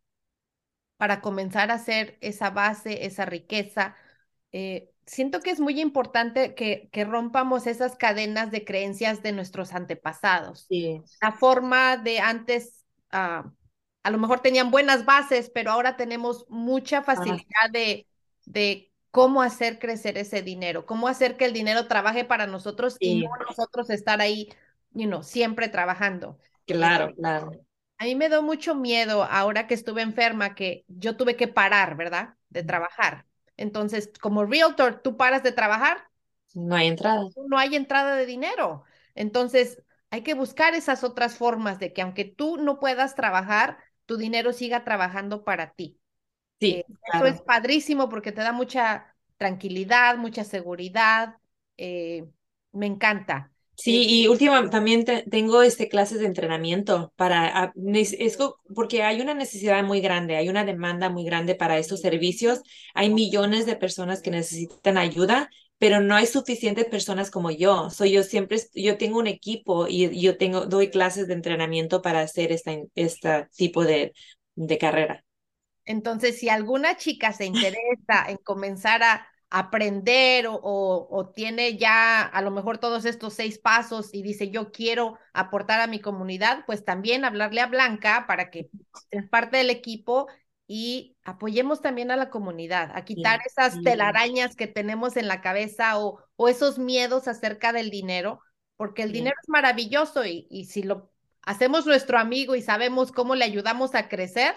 para 0.96 1.20
comenzar 1.20 1.70
a 1.70 1.74
hacer 1.74 2.16
esa 2.20 2.50
base, 2.50 3.07
esa 3.07 3.24
riqueza. 3.24 3.96
Eh, 4.53 4.90
siento 5.05 5.40
que 5.40 5.50
es 5.50 5.59
muy 5.59 5.81
importante 5.81 6.55
que, 6.55 6.88
que 6.92 7.05
rompamos 7.05 7.66
esas 7.66 7.96
cadenas 7.96 8.53
de 8.53 8.64
creencias 8.64 9.20
de 9.20 9.33
nuestros 9.33 9.72
antepasados. 9.72 10.68
La 11.20 11.33
forma 11.33 11.96
de 11.96 12.20
antes, 12.20 12.85
ah, 13.11 13.50
a 14.05 14.11
lo 14.11 14.18
mejor 14.18 14.40
tenían 14.40 14.70
buenas 14.70 15.05
bases, 15.05 15.50
pero 15.53 15.72
ahora 15.72 15.96
tenemos 15.96 16.46
mucha 16.48 17.03
facilidad 17.03 17.70
de, 17.72 18.07
de 18.46 18.92
cómo 19.11 19.42
hacer 19.42 19.78
crecer 19.78 20.18
ese 20.18 20.42
dinero, 20.42 20.87
cómo 20.87 21.09
hacer 21.09 21.37
que 21.37 21.44
el 21.44 21.52
dinero 21.52 21.87
trabaje 21.87 22.24
para 22.24 22.46
nosotros 22.46 22.96
y 22.98 23.22
no 23.22 23.30
nosotros 23.48 23.90
estar 23.90 24.20
ahí, 24.20 24.48
you 24.92 25.07
know, 25.07 25.22
siempre 25.22 25.68
trabajando. 25.68 26.38
Claro, 26.66 27.14
claro. 27.14 27.52
A 27.98 28.04
mí 28.04 28.14
me 28.16 28.28
dio 28.28 28.42
mucho 28.42 28.74
miedo 28.74 29.22
ahora 29.22 29.66
que 29.66 29.74
estuve 29.74 30.02
enferma, 30.02 30.54
que 30.54 30.85
yo 30.88 31.16
tuve 31.16 31.37
que 31.37 31.48
parar, 31.48 31.96
¿verdad? 31.96 32.35
De 32.48 32.64
trabajar 32.64 33.24
entonces, 33.57 34.11
como 34.20 34.44
realtor, 34.44 35.00
tú 35.02 35.16
paras 35.16 35.42
de 35.42 35.52
trabajar. 35.52 36.09
No 36.54 36.76
hay 36.76 36.88
entrada. 36.88 37.24
No 37.48 37.59
hay 37.59 37.76
entrada 37.76 38.16
de 38.16 38.26
dinero. 38.26 38.85
Entonces, 39.14 39.83
hay 40.11 40.22
que 40.22 40.35
buscar 40.35 40.74
esas 40.74 41.04
otras 41.04 41.37
formas 41.37 41.78
de 41.78 41.92
que 41.92 42.02
aunque 42.02 42.24
tú 42.24 42.57
no 42.57 42.78
puedas 42.78 43.14
trabajar, 43.14 43.78
tu 44.07 44.16
dinero 44.16 44.52
siga 44.52 44.85
trabajando 44.85 45.44
para 45.44 45.72
ti. 45.72 45.98
Sí. 46.64 46.72
Eh, 46.72 46.85
eso 47.12 47.27
es 47.27 47.40
padrísimo 47.42 48.09
porque 48.09 48.33
te 48.33 48.40
da 48.40 48.53
mucha 48.53 49.14
tranquilidad, 49.37 50.16
mucha 50.16 50.44
seguridad. 50.44 51.37
Eh, 51.77 52.24
me 52.72 52.87
encanta. 52.87 53.50
Sí, 53.77 54.07
y 54.09 54.29
última, 54.29 54.70
también 54.70 55.05
tengo 55.05 55.62
este, 55.62 55.88
clases 55.88 56.20
de 56.20 56.27
entrenamiento 56.27 57.12
para, 57.16 57.72
es, 57.85 58.38
porque 58.72 59.03
hay 59.03 59.20
una 59.20 59.35
necesidad 59.35 59.83
muy 59.83 60.00
grande, 60.00 60.37
hay 60.37 60.48
una 60.48 60.64
demanda 60.64 61.11
muy 61.11 61.24
grande 61.24 61.57
para 61.57 61.79
estos 61.79 62.00
servicios. 62.00 62.62
Hay 62.94 63.12
millones 63.12 63.66
de 63.66 63.74
personas 63.74 64.22
que 64.22 64.31
necesitan 64.31 64.96
ayuda, 64.96 65.50
pero 65.79 66.00
no 66.00 66.14
hay 66.14 66.27
suficientes 66.27 66.85
personas 66.87 67.33
como 67.33 67.50
yo. 67.50 67.90
Soy 67.90 68.12
yo 68.12 68.22
siempre, 68.22 68.59
yo 68.74 68.96
tengo 68.96 69.18
un 69.18 69.27
equipo 69.27 69.88
y 69.88 70.20
yo 70.20 70.38
tengo, 70.38 70.66
doy 70.66 70.90
clases 70.90 71.27
de 71.27 71.35
entrenamiento 71.35 72.00
para 72.00 72.20
hacer 72.20 72.53
esta, 72.53 72.72
este 72.94 73.48
tipo 73.57 73.85
de, 73.85 74.12
de 74.55 74.79
carrera. 74.79 75.24
Entonces, 75.84 76.38
si 76.38 76.48
alguna 76.48 76.96
chica 76.96 77.32
se 77.32 77.44
interesa 77.46 78.26
en 78.28 78.38
comenzar 78.38 79.02
a 79.02 79.26
aprender 79.50 80.48
o, 80.48 80.58
o, 80.62 81.28
tiene 81.30 81.76
ya 81.76 82.22
a 82.22 82.42
lo 82.42 82.50
mejor 82.50 82.78
todos 82.78 83.04
estos 83.04 83.34
seis 83.34 83.58
pasos 83.58 84.12
y 84.12 84.22
dice 84.22 84.50
yo 84.50 84.72
quiero 84.72 85.16
aportar 85.32 85.80
a 85.80 85.86
mi 85.86 86.00
comunidad, 86.00 86.64
pues 86.66 86.84
también 86.84 87.24
hablarle 87.24 87.60
a 87.60 87.68
Blanca 87.68 88.24
para 88.26 88.50
que 88.50 88.68
es 89.10 89.28
parte 89.28 89.58
del 89.58 89.70
equipo 89.70 90.26
y 90.66 91.16
apoyemos 91.22 91.82
también 91.82 92.10
a 92.10 92.16
la 92.16 92.30
comunidad, 92.30 92.90
a 92.96 93.04
quitar 93.04 93.40
esas 93.46 93.80
telarañas 93.82 94.56
que 94.56 94.66
tenemos 94.66 95.16
en 95.16 95.28
la 95.28 95.40
cabeza 95.40 96.00
o, 96.00 96.18
o 96.34 96.48
esos 96.48 96.80
miedos 96.80 97.28
acerca 97.28 97.72
del 97.72 97.90
dinero, 97.90 98.40
porque 98.76 99.02
el 99.02 99.12
dinero 99.12 99.36
es 99.40 99.48
maravilloso 99.48 100.24
y, 100.24 100.48
y 100.50 100.64
si 100.64 100.82
lo 100.82 101.12
hacemos 101.42 101.86
nuestro 101.86 102.18
amigo 102.18 102.56
y 102.56 102.62
sabemos 102.62 103.12
cómo 103.12 103.36
le 103.36 103.44
ayudamos 103.44 103.94
a 103.94 104.08
crecer, 104.08 104.54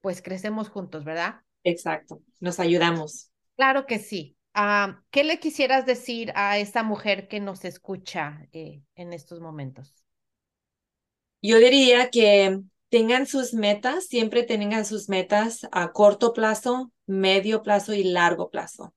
pues 0.00 0.22
crecemos 0.22 0.68
juntos, 0.68 1.04
¿verdad? 1.04 1.40
Exacto, 1.64 2.20
nos 2.40 2.60
ayudamos. 2.60 3.30
Claro 3.56 3.86
que 3.86 3.98
sí. 3.98 4.36
Ah, 4.54 5.02
¿Qué 5.10 5.24
le 5.24 5.38
quisieras 5.38 5.86
decir 5.86 6.32
a 6.34 6.58
esa 6.58 6.82
mujer 6.82 7.28
que 7.28 7.40
nos 7.40 7.64
escucha 7.64 8.46
eh, 8.52 8.82
en 8.96 9.12
estos 9.12 9.40
momentos? 9.40 10.04
Yo 11.42 11.58
diría 11.58 12.10
que 12.10 12.60
tengan 12.88 13.26
sus 13.26 13.54
metas, 13.54 14.06
siempre 14.06 14.42
tengan 14.42 14.84
sus 14.84 15.08
metas 15.08 15.66
a 15.70 15.92
corto 15.92 16.32
plazo, 16.32 16.90
medio 17.06 17.62
plazo 17.62 17.94
y 17.94 18.04
largo 18.04 18.50
plazo. 18.50 18.94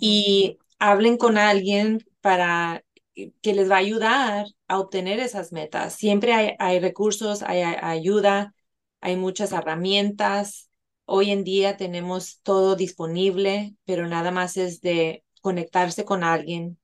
Y 0.00 0.58
hablen 0.78 1.18
con 1.18 1.36
alguien 1.36 2.04
para 2.20 2.82
que 3.14 3.54
les 3.54 3.70
va 3.70 3.74
a 3.76 3.78
ayudar 3.78 4.46
a 4.68 4.78
obtener 4.78 5.20
esas 5.20 5.52
metas. 5.52 5.94
Siempre 5.94 6.32
hay, 6.32 6.54
hay 6.58 6.78
recursos, 6.80 7.42
hay, 7.42 7.60
ayuda, 7.62 8.54
hay 9.02 9.16
muchas 9.16 9.52
herramientas 9.52 10.70
Hoy 11.04 11.30
en 11.30 11.44
día 11.44 11.76
tenemos 11.76 12.40
todo 12.42 12.76
disponible, 12.76 13.74
pero 13.84 14.06
nada 14.06 14.30
más 14.30 14.56
es 14.56 14.80
de 14.80 15.24
conectarse 15.40 16.04
con 16.04 16.22
alguien 16.22 16.78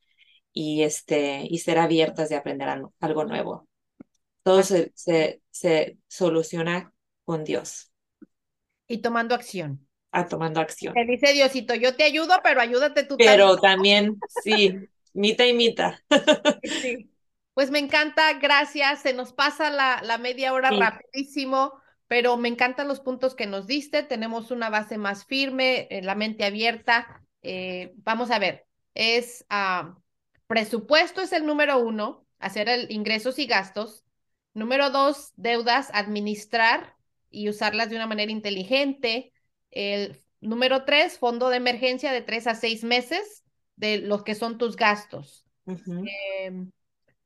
y, 0.52 0.82
este, 0.82 1.46
y 1.48 1.58
ser 1.58 1.78
abiertas 1.78 2.28
de 2.28 2.36
aprender 2.36 2.68
algo, 2.68 3.24
nuevo. 3.24 3.68
Todo 4.42 4.62
se, 4.62 4.92
se, 4.94 5.98
soluciona 6.08 6.92
con 7.24 7.44
Dios. 7.44 7.92
Y 8.88 8.98
tomando 8.98 9.34
acción. 9.34 9.86
A 10.10 10.20
ah, 10.20 10.28
tomando 10.28 10.60
acción. 10.60 10.94
Te 10.94 11.04
dice 11.04 11.32
Diosito, 11.32 11.74
yo 11.74 11.94
te 11.94 12.02
ayudo, 12.02 12.34
pero 12.42 12.60
ayúdate 12.60 13.04
tú 13.04 13.16
Pero 13.18 13.58
también, 13.58 14.18
sí, 14.42 14.74
mita 15.12 15.46
y 15.46 15.54
mita. 15.54 16.02
Sí. 16.82 17.10
Pues 17.54 17.70
me 17.70 17.78
encanta, 17.78 18.34
gracias. 18.34 19.02
Se 19.02 19.12
nos 19.12 19.32
pasa 19.32 19.70
la, 19.70 20.00
la 20.02 20.16
media 20.16 20.52
hora 20.52 20.70
rapidísimo 20.70 21.72
pero 22.08 22.38
me 22.38 22.48
encantan 22.48 22.88
los 22.88 23.00
puntos 23.00 23.34
que 23.34 23.46
nos 23.46 23.66
diste, 23.66 24.02
tenemos 24.02 24.50
una 24.50 24.70
base 24.70 24.96
más 24.96 25.26
firme, 25.26 25.86
eh, 25.90 26.02
la 26.02 26.14
mente 26.14 26.44
abierta. 26.44 27.22
Eh, 27.42 27.92
vamos 27.98 28.30
a 28.30 28.38
ver, 28.38 28.66
es 28.94 29.44
ah, 29.50 29.94
presupuesto 30.46 31.20
es 31.20 31.32
el 31.32 31.46
número 31.46 31.78
uno, 31.78 32.26
hacer 32.38 32.70
el 32.70 32.90
ingresos 32.90 33.38
y 33.38 33.46
gastos. 33.46 34.04
Número 34.54 34.90
dos, 34.90 35.32
deudas, 35.36 35.90
administrar 35.92 36.96
y 37.30 37.50
usarlas 37.50 37.90
de 37.90 37.96
una 37.96 38.06
manera 38.06 38.32
inteligente. 38.32 39.32
El 39.70 40.18
número 40.40 40.84
tres, 40.86 41.18
fondo 41.18 41.50
de 41.50 41.58
emergencia 41.58 42.10
de 42.10 42.22
tres 42.22 42.46
a 42.46 42.54
seis 42.54 42.84
meses 42.84 43.44
de 43.76 43.98
los 43.98 44.24
que 44.24 44.34
son 44.34 44.56
tus 44.56 44.76
gastos. 44.76 45.44
Em, 45.66 46.70